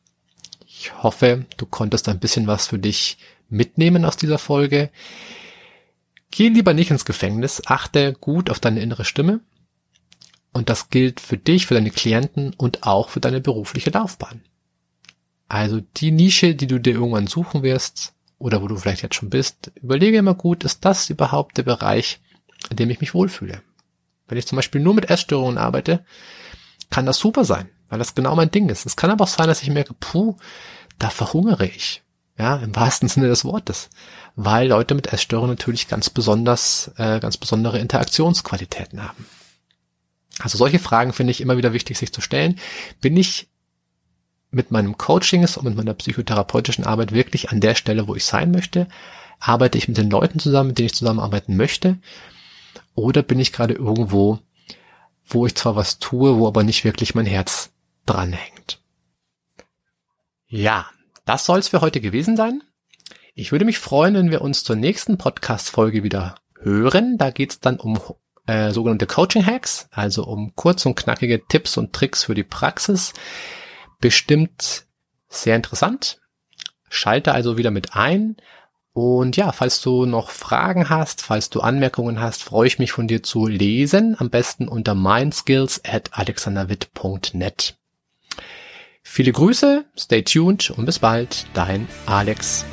Ich 0.66 0.90
hoffe, 1.02 1.44
du 1.58 1.66
konntest 1.66 2.08
ein 2.08 2.20
bisschen 2.20 2.46
was 2.46 2.68
für 2.68 2.78
dich 2.78 3.18
mitnehmen 3.50 4.06
aus 4.06 4.16
dieser 4.16 4.38
Folge. 4.38 4.88
Geh 6.30 6.48
lieber 6.48 6.72
nicht 6.72 6.90
ins 6.90 7.04
Gefängnis, 7.04 7.60
achte 7.66 8.14
gut 8.14 8.48
auf 8.48 8.60
deine 8.60 8.80
innere 8.80 9.04
Stimme. 9.04 9.40
Und 10.54 10.70
das 10.70 10.88
gilt 10.88 11.20
für 11.20 11.36
dich, 11.36 11.66
für 11.66 11.74
deine 11.74 11.90
Klienten 11.90 12.54
und 12.54 12.84
auch 12.84 13.10
für 13.10 13.20
deine 13.20 13.42
berufliche 13.42 13.90
Laufbahn. 13.90 14.40
Also 15.48 15.80
die 15.80 16.10
Nische, 16.10 16.54
die 16.54 16.66
du 16.66 16.78
dir 16.78 16.94
irgendwann 16.94 17.26
suchen 17.26 17.62
wirst 17.62 18.12
oder 18.38 18.62
wo 18.62 18.68
du 18.68 18.76
vielleicht 18.76 19.02
jetzt 19.02 19.14
schon 19.14 19.30
bist, 19.30 19.72
überlege 19.76 20.18
immer 20.18 20.34
gut, 20.34 20.64
ist 20.64 20.84
das 20.84 21.08
überhaupt 21.10 21.56
der 21.56 21.62
Bereich, 21.62 22.20
in 22.70 22.76
dem 22.76 22.90
ich 22.90 23.00
mich 23.00 23.14
wohlfühle? 23.14 23.62
Wenn 24.28 24.38
ich 24.38 24.46
zum 24.46 24.56
Beispiel 24.56 24.80
nur 24.80 24.94
mit 24.94 25.08
Essstörungen 25.08 25.58
arbeite, 25.58 26.04
kann 26.90 27.06
das 27.06 27.18
super 27.18 27.44
sein, 27.44 27.70
weil 27.88 27.98
das 27.98 28.14
genau 28.14 28.36
mein 28.36 28.50
Ding 28.50 28.68
ist. 28.68 28.84
Es 28.84 28.96
kann 28.96 29.10
aber 29.10 29.24
auch 29.24 29.28
sein, 29.28 29.48
dass 29.48 29.62
ich 29.62 29.70
merke, 29.70 29.94
puh, 29.98 30.36
da 30.98 31.08
verhungere 31.10 31.66
ich. 31.66 32.02
Ja, 32.38 32.56
im 32.58 32.76
wahrsten 32.76 33.08
Sinne 33.08 33.26
des 33.26 33.44
Wortes. 33.44 33.90
Weil 34.36 34.68
Leute 34.68 34.94
mit 34.94 35.12
Essstörungen 35.12 35.50
natürlich 35.50 35.88
ganz 35.88 36.08
besonders, 36.08 36.92
äh, 36.96 37.18
ganz 37.18 37.36
besondere 37.36 37.80
Interaktionsqualitäten 37.80 39.02
haben. 39.02 39.26
Also 40.38 40.56
solche 40.56 40.78
Fragen 40.78 41.12
finde 41.12 41.32
ich 41.32 41.40
immer 41.40 41.56
wieder 41.56 41.72
wichtig, 41.72 41.98
sich 41.98 42.12
zu 42.12 42.20
stellen. 42.20 42.60
Bin 43.00 43.16
ich 43.16 43.48
mit 44.50 44.70
meinem 44.70 44.96
Coachings 44.96 45.56
und 45.56 45.64
mit 45.64 45.76
meiner 45.76 45.94
psychotherapeutischen 45.94 46.84
Arbeit 46.84 47.12
wirklich 47.12 47.50
an 47.50 47.60
der 47.60 47.74
Stelle, 47.74 48.08
wo 48.08 48.14
ich 48.14 48.24
sein 48.24 48.50
möchte? 48.50 48.88
Arbeite 49.40 49.78
ich 49.78 49.88
mit 49.88 49.96
den 49.96 50.10
Leuten 50.10 50.38
zusammen, 50.38 50.68
mit 50.68 50.78
denen 50.78 50.86
ich 50.86 50.94
zusammenarbeiten 50.94 51.56
möchte? 51.56 51.98
Oder 52.94 53.22
bin 53.22 53.38
ich 53.38 53.52
gerade 53.52 53.74
irgendwo, 53.74 54.40
wo 55.26 55.46
ich 55.46 55.54
zwar 55.54 55.76
was 55.76 55.98
tue, 55.98 56.36
wo 56.36 56.48
aber 56.48 56.64
nicht 56.64 56.84
wirklich 56.84 57.14
mein 57.14 57.26
Herz 57.26 57.70
dranhängt? 58.06 58.80
Ja, 60.48 60.86
das 61.24 61.44
soll's 61.44 61.68
für 61.68 61.82
heute 61.82 62.00
gewesen 62.00 62.36
sein. 62.36 62.62
Ich 63.34 63.52
würde 63.52 63.66
mich 63.66 63.78
freuen, 63.78 64.14
wenn 64.14 64.30
wir 64.30 64.40
uns 64.42 64.64
zur 64.64 64.76
nächsten 64.76 65.18
Podcast-Folge 65.18 66.02
wieder 66.02 66.36
hören. 66.58 67.18
Da 67.18 67.30
geht's 67.30 67.60
dann 67.60 67.78
um 67.78 68.00
äh, 68.46 68.72
sogenannte 68.72 69.06
Coaching-Hacks, 69.06 69.88
also 69.92 70.24
um 70.24 70.56
kurz 70.56 70.86
und 70.86 70.96
knackige 70.96 71.46
Tipps 71.46 71.76
und 71.76 71.92
Tricks 71.92 72.24
für 72.24 72.34
die 72.34 72.44
Praxis. 72.44 73.12
Bestimmt 74.00 74.86
sehr 75.28 75.56
interessant. 75.56 76.20
Schalte 76.88 77.32
also 77.32 77.58
wieder 77.58 77.70
mit 77.70 77.94
ein. 77.94 78.36
Und 78.92 79.36
ja, 79.36 79.52
falls 79.52 79.80
du 79.80 80.06
noch 80.06 80.30
Fragen 80.30 80.88
hast, 80.88 81.22
falls 81.22 81.50
du 81.50 81.60
Anmerkungen 81.60 82.20
hast, 82.20 82.42
freue 82.42 82.66
ich 82.66 82.78
mich 82.78 82.92
von 82.92 83.06
dir 83.06 83.22
zu 83.22 83.46
lesen. 83.46 84.16
Am 84.18 84.30
besten 84.30 84.66
unter 84.66 84.94
mindskills 84.94 85.80
at 85.84 86.10
alexanderwitt.net. 86.12 87.76
Viele 89.02 89.32
Grüße, 89.32 89.84
stay 89.96 90.22
tuned 90.22 90.70
und 90.70 90.84
bis 90.84 90.98
bald, 90.98 91.46
dein 91.54 91.86
Alex. 92.06 92.64